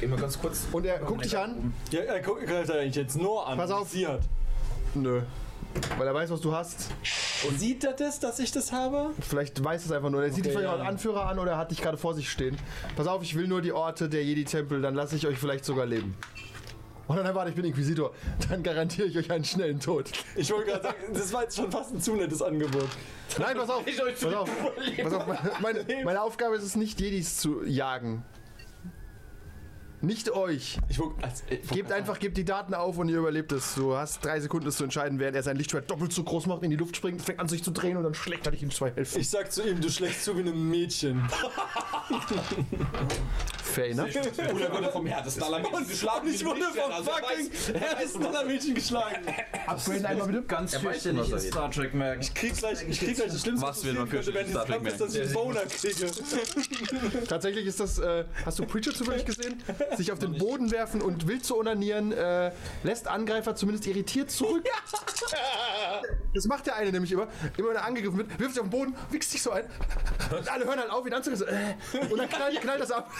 Geh 0.00 0.06
mal 0.06 0.18
ganz 0.18 0.38
kurz. 0.38 0.66
und 0.72 0.84
er 0.86 0.98
guckt 0.98 1.24
dich 1.24 1.36
an. 1.36 1.72
Ja, 1.90 2.00
er 2.00 2.20
guckt 2.20 2.46
greift 2.46 2.70
eigentlich 2.70 2.96
jetzt 2.96 3.16
nur 3.16 3.46
an. 3.46 3.58
Pass 3.58 3.70
auf. 3.70 3.94
Nö. 4.94 5.22
Weil 5.98 6.06
er 6.06 6.14
weiß, 6.14 6.30
was 6.30 6.40
du 6.40 6.52
hast. 6.52 6.90
Und 7.48 7.58
sieht 7.58 7.84
er 7.84 7.92
das, 7.92 8.18
dass 8.20 8.38
ich 8.38 8.52
das 8.52 8.72
habe? 8.72 9.10
Vielleicht 9.20 9.62
weiß 9.62 9.84
es 9.84 9.92
einfach 9.92 10.10
nur. 10.10 10.22
Er 10.22 10.30
sieht 10.32 10.44
dich 10.44 10.52
Okay, 10.52 10.62
vielleicht 10.62 10.76
ja. 10.76 10.80
als 10.82 10.88
Anführer 10.88 11.26
an 11.26 11.38
oder 11.38 11.52
er 11.52 11.58
hat 11.58 11.70
dich 11.70 11.80
gerade 11.80 11.96
vor 11.96 12.14
sich 12.14 12.30
stehen. 12.30 12.56
Pass 12.96 13.06
auf, 13.06 13.22
ich 13.22 13.34
will 13.36 13.46
nur 13.46 13.62
die 13.62 13.72
Orte 13.72 14.08
der 14.08 14.24
Jedi-Tempel, 14.24 14.82
dann 14.82 14.94
lasse 14.94 15.16
ich 15.16 15.26
euch 15.26 15.38
vielleicht 15.38 15.64
sogar 15.64 15.86
leben. 15.86 16.16
Und 17.06 17.16
dann 17.16 17.34
warte, 17.34 17.50
ich 17.50 17.56
bin 17.56 17.64
Inquisitor. 17.64 18.12
Dann 18.48 18.62
garantiere 18.62 19.08
ich 19.08 19.18
euch 19.18 19.30
einen 19.32 19.44
schnellen 19.44 19.80
Tod. 19.80 20.10
Ich 20.36 20.50
wollte 20.52 20.70
gerade 20.70 20.82
sagen, 20.84 21.12
das 21.12 21.32
war 21.32 21.42
jetzt 21.42 21.56
schon 21.56 21.70
fast 21.70 21.92
ein 21.92 22.00
zu 22.00 22.14
nettes 22.14 22.40
Angebot. 22.40 22.88
Nein, 23.36 23.56
pass 23.56 23.68
auf. 23.68 23.84
Pass 23.84 24.32
auf. 24.32 24.50
Pass 25.02 25.12
auf. 25.12 25.60
Meine, 25.60 25.84
meine 26.04 26.22
Aufgabe 26.22 26.54
ist 26.54 26.62
es 26.62 26.76
nicht, 26.76 27.00
Jedis 27.00 27.36
zu 27.38 27.64
jagen. 27.64 28.24
Nicht 30.02 30.30
euch. 30.30 30.78
Ich 30.88 30.98
wollte, 30.98 31.22
als, 31.22 31.42
äh, 31.50 31.58
Gebt 31.72 31.92
einfach, 31.92 32.18
gebt 32.18 32.38
die 32.38 32.44
Daten 32.44 32.72
auf 32.72 32.96
und 32.96 33.10
ihr 33.10 33.18
überlebt 33.18 33.52
es. 33.52 33.74
Du 33.74 33.94
hast 33.94 34.24
drei 34.24 34.40
Sekunden, 34.40 34.66
es 34.68 34.76
zu 34.76 34.84
entscheiden, 34.84 35.18
während 35.18 35.36
er 35.36 35.42
sein 35.42 35.56
Lichtschwert 35.56 35.90
doppelt 35.90 36.12
so 36.12 36.24
groß 36.24 36.46
macht, 36.46 36.62
in 36.62 36.70
die 36.70 36.76
Luft 36.76 36.96
springt, 36.96 37.20
fängt 37.20 37.38
an 37.38 37.48
sich 37.48 37.62
zu 37.62 37.70
drehen 37.70 37.98
und 37.98 38.04
dann 38.04 38.14
schlägt 38.14 38.46
er 38.46 38.52
dich 38.52 38.62
in 38.62 38.70
zwei 38.70 38.90
Hälften. 38.92 39.20
ich 39.20 39.28
sag 39.28 39.52
zu 39.52 39.68
ihm, 39.68 39.80
du 39.80 39.90
schlägst 39.90 40.24
zu 40.24 40.36
wie 40.36 40.40
ein 40.40 40.70
Mädchen. 40.70 41.28
Fair 43.70 43.90
enough. 43.90 44.08
Oder 44.54 44.72
wurde 44.72 44.90
vom 44.90 45.06
härtesten 45.06 45.42
aller 45.42 45.58
Menschen 45.60 45.88
geschlagen. 45.88 46.26
Und 46.26 46.34
ich 46.34 46.44
wurde 46.44 46.62
vom 46.62 47.04
fucking 47.04 47.80
härtesten 47.80 48.26
aller 48.26 48.44
Mädchen 48.44 48.74
geschlagen. 48.74 49.26
Upgraden 49.66 50.06
einmal 50.06 50.26
bitte. 50.26 50.42
Ganz 50.42 50.84
weiß 50.84 51.04
ja 51.04 51.12
nicht 51.12 51.32
in 51.32 51.40
Star 51.40 51.70
Trek 51.70 51.94
merken. 51.94 52.20
Ich 52.22 52.34
krieg 52.34 52.56
gleich, 52.56 52.88
ich 52.88 52.98
krieg 52.98 53.16
gleich 53.16 53.30
das 53.30 53.40
Schlimmste, 53.42 53.66
Was 53.66 53.82
könnte, 53.82 54.06
für 54.06 54.22
Star 54.22 54.66
Trek 54.66 54.86
ist, 54.86 55.00
dass 55.00 55.14
ich 55.14 55.22
einen 55.22 55.32
Boner 55.32 55.62
kriege. 55.66 56.10
Tatsächlich 57.28 57.66
ist 57.66 57.80
das, 57.80 57.98
äh, 57.98 58.24
hast 58.44 58.58
du 58.58 58.66
Preacher 58.66 58.92
zufällig 58.92 59.24
gesehen? 59.24 59.62
Sich 59.96 60.12
auf 60.12 60.18
den 60.18 60.36
Boden 60.36 60.70
werfen 60.70 61.02
und 61.02 61.26
wild 61.28 61.44
zu 61.44 61.58
onanieren, 61.58 62.12
äh, 62.12 62.52
lässt 62.82 63.08
Angreifer 63.08 63.54
zumindest 63.54 63.86
irritiert 63.86 64.30
zurück. 64.30 64.66
Das 66.34 66.46
macht 66.46 66.66
der 66.66 66.76
eine 66.76 66.92
nämlich 66.92 67.12
immer. 67.12 67.28
Immer 67.56 67.70
wenn 67.70 67.76
er 67.76 67.84
angegriffen 67.84 68.18
wird, 68.18 68.38
wirft 68.38 68.54
sich 68.54 68.60
auf 68.60 68.68
den 68.68 68.70
Boden, 68.70 68.96
wichst 69.10 69.30
sich 69.30 69.42
so 69.42 69.50
ein. 69.50 69.64
Und 70.30 70.48
alle 70.50 70.64
hören 70.64 70.78
halt 70.78 70.90
auf, 70.90 71.06
ihn 71.06 71.12
anzugreifen. 71.12 71.46
So, 71.46 71.98
äh, 71.98 72.06
und 72.12 72.18
dann 72.18 72.28
knallt, 72.28 72.60
knallt 72.60 72.80
das 72.80 72.90
ab. 72.90 73.10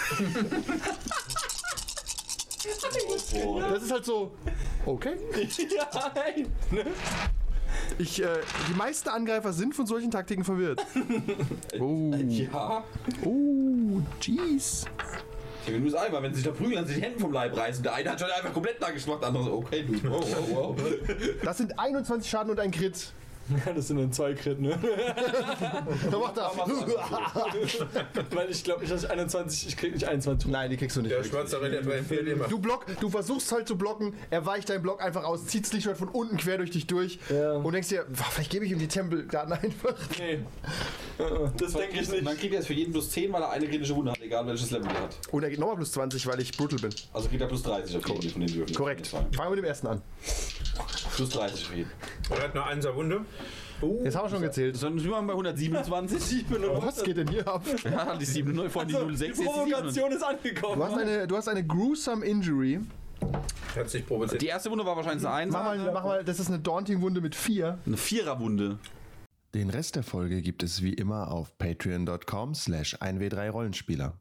Das 3.71 3.83
ist 3.83 3.91
halt 3.93 4.05
so. 4.05 4.33
Okay. 4.87 5.15
ja, 5.77 6.13
nein. 6.15 6.47
Ich, 7.99 8.23
äh, 8.23 8.27
die 8.69 8.75
meisten 8.75 9.09
Angreifer 9.09 9.53
sind 9.53 9.75
von 9.75 9.87
solchen 9.87 10.11
Taktiken 10.11 10.45
verwirrt. 10.45 10.85
Oh, 11.79 12.13
Ja. 12.15 12.85
oh, 13.25 14.01
jeez. 14.21 14.85
Ich 15.67 15.73
will 15.73 15.81
nur 15.81 15.91
sagen, 15.91 16.13
weil 16.13 16.23
wenn 16.23 16.35
sie 16.35 16.41
sich 16.41 16.49
da 16.49 16.55
prügeln, 16.55 16.77
dann 16.77 16.87
sich 16.87 16.97
die 16.97 17.03
Hände 17.03 17.19
vom 17.21 17.33
Leib 17.33 17.57
reißen. 17.57 17.83
Der 17.83 17.95
eine 17.95 18.11
hat 18.11 18.21
schon 18.21 18.31
einfach 18.31 18.53
komplett 18.53 18.81
nachgeschmacht, 18.81 19.21
der 19.21 19.29
andere 19.29 19.45
so, 19.45 19.53
okay, 19.55 19.83
du. 19.87 19.93
Wow, 20.11 20.25
wow, 20.51 20.75
wow. 20.77 20.77
Das 21.45 21.59
sind 21.59 21.79
21 21.79 22.29
Schaden 22.29 22.51
und 22.51 22.59
ein 22.61 22.71
Crit. 22.71 23.13
Ja, 23.67 23.73
das 23.75 23.89
sind 23.89 23.99
dann 23.99 24.13
zwei 24.13 24.35
Crit, 24.35 24.61
ne? 24.61 24.79
Da 26.11 26.19
macht 26.19 26.37
er. 26.37 26.51
Weil 28.33 28.51
ich 28.51 28.65
glaube 28.65 28.81
nicht, 28.81 28.93
dass 28.93 29.05
ich 29.05 29.11
21, 29.11 29.69
ich 29.69 29.77
krieg 29.77 29.93
nicht 29.93 30.05
21. 30.07 30.51
Nein, 30.51 30.71
die 30.71 30.77
kriegst 30.77 30.97
du 30.97 31.03
nicht. 31.03 31.13
Der 31.13 31.25
schwarze 31.25 31.61
Ritter 31.61 31.79
empfiehlt 31.95 32.27
immer. 32.29 32.47
Du 32.49 32.59
block, 32.59 32.87
du 33.01 33.09
versuchst 33.11 33.51
halt 33.53 33.67
zu 33.69 33.77
blocken, 33.77 34.15
er 34.31 34.45
weicht 34.47 34.69
deinen 34.71 34.83
Block 34.83 35.03
einfach 35.03 35.25
aus, 35.25 35.47
zieht 35.47 35.65
das 35.65 35.73
Lichtschwert 35.73 35.99
von 35.99 36.09
unten 36.09 36.37
quer 36.37 36.59
durch 36.59 36.71
dich 36.71 36.87
durch 36.87 37.19
Ja. 37.31 37.53
und 37.55 37.73
denkst 37.73 37.89
dir, 37.89 38.05
"Boah, 38.09 38.25
vielleicht 38.31 38.51
gebe 38.51 38.65
ich 38.65 38.73
ihm 38.73 38.79
die 38.79 38.89
Tempelgarten 38.89 39.53
einfach. 39.61 39.95
Nee. 40.19 40.41
Das 41.57 41.73
denke 41.75 42.01
ich 42.01 42.09
Dann 42.09 42.25
nicht. 42.25 42.39
kriegt 42.41 42.53
er 42.55 42.61
jetzt 42.61 42.67
für 42.67 42.73
jeden 42.73 42.93
plus 42.93 43.11
10, 43.11 43.33
weil 43.33 43.43
er 43.43 43.51
eine 43.51 43.69
kritische 43.69 43.95
Wunde 43.95 44.13
hat, 44.13 44.21
egal 44.21 44.47
welches 44.47 44.71
Level 44.71 44.89
er 44.89 45.03
hat. 45.03 45.17
Und 45.31 45.43
er 45.43 45.51
geht 45.51 45.59
nochmal 45.59 45.77
plus 45.77 45.93
20, 45.93 46.27
weil 46.27 46.41
ich 46.41 46.57
brutal 46.57 46.79
bin. 46.79 46.91
Also 47.13 47.29
kriegt 47.29 47.43
er 47.43 47.49
plus 47.49 47.63
30 47.63 47.97
auf 47.97 48.07
jeden 48.09 48.31
von 48.31 48.41
den 48.41 48.55
Würfeln. 48.55 48.75
Korrekt. 48.77 49.07
Fangen 49.09 49.29
wir 49.37 49.51
mit 49.51 49.59
dem 49.59 49.65
ersten 49.67 49.87
an. 49.89 50.03
Plus 51.15 51.29
30 51.31 51.65
für 51.67 51.77
jeden. 51.77 51.91
Er 52.31 52.43
hat 52.45 52.55
nur 52.55 52.65
einser 52.67 52.95
Wunde. 52.95 53.21
Jetzt 54.05 54.17
haben 54.17 54.27
wir 54.27 54.31
schon 54.31 54.43
gezählt. 54.43 54.75
Dann 54.83 54.99
sind 54.99 55.11
wir 55.11 55.23
bei 55.23 55.33
127. 55.33 56.45
Was 56.83 57.03
geht 57.03 57.17
denn 57.17 57.29
hier 57.29 57.47
ab? 57.49 57.65
ja, 57.85 58.17
die 58.17 58.25
7 58.25 58.53
0 58.53 58.69
von 58.69 58.87
die 58.87 58.95
Also, 58.95 59.09
06 59.09 59.19
die 59.19 59.27
jetzt 59.27 59.39
die 59.39 59.45
7. 59.45 59.55
Provokation 59.55 60.13
ist 60.13 60.23
angekommen. 60.23 60.77
Du 60.77 60.85
hast 60.85 60.99
eine, 60.99 61.27
du 61.27 61.37
hast 61.37 61.49
eine 61.49 61.67
gruesome 61.67 62.25
Injury. 62.25 62.81
Er 63.75 63.89
sich 63.89 64.07
provoziert. 64.07 64.43
Die 64.43 64.47
erste 64.47 64.71
Wunde 64.71 64.85
war 64.85 64.97
wahrscheinlich 64.97 65.27
eine 65.27 65.35
1. 65.35 65.53
Mach 65.53 65.65
mal, 65.65 65.93
mach 65.93 66.05
mal, 66.05 66.25
das 66.25 66.41
ist 66.41 66.49
eine 66.49 66.59
Daunting-Wunde 66.59 67.21
mit 67.21 67.35
4. 67.35 67.79
Eine 67.87 67.97
Viererwunde. 67.97 68.79
Den 69.55 69.71
Rest 69.71 69.97
der 69.97 70.03
Folge 70.03 70.43
gibt 70.43 70.63
es 70.63 70.83
wie 70.83 70.95
immer 70.95 71.31
auf 71.31 71.57
patreon.com 71.59 72.55
slash 72.55 72.97
1w3rollenspieler. 72.97 74.13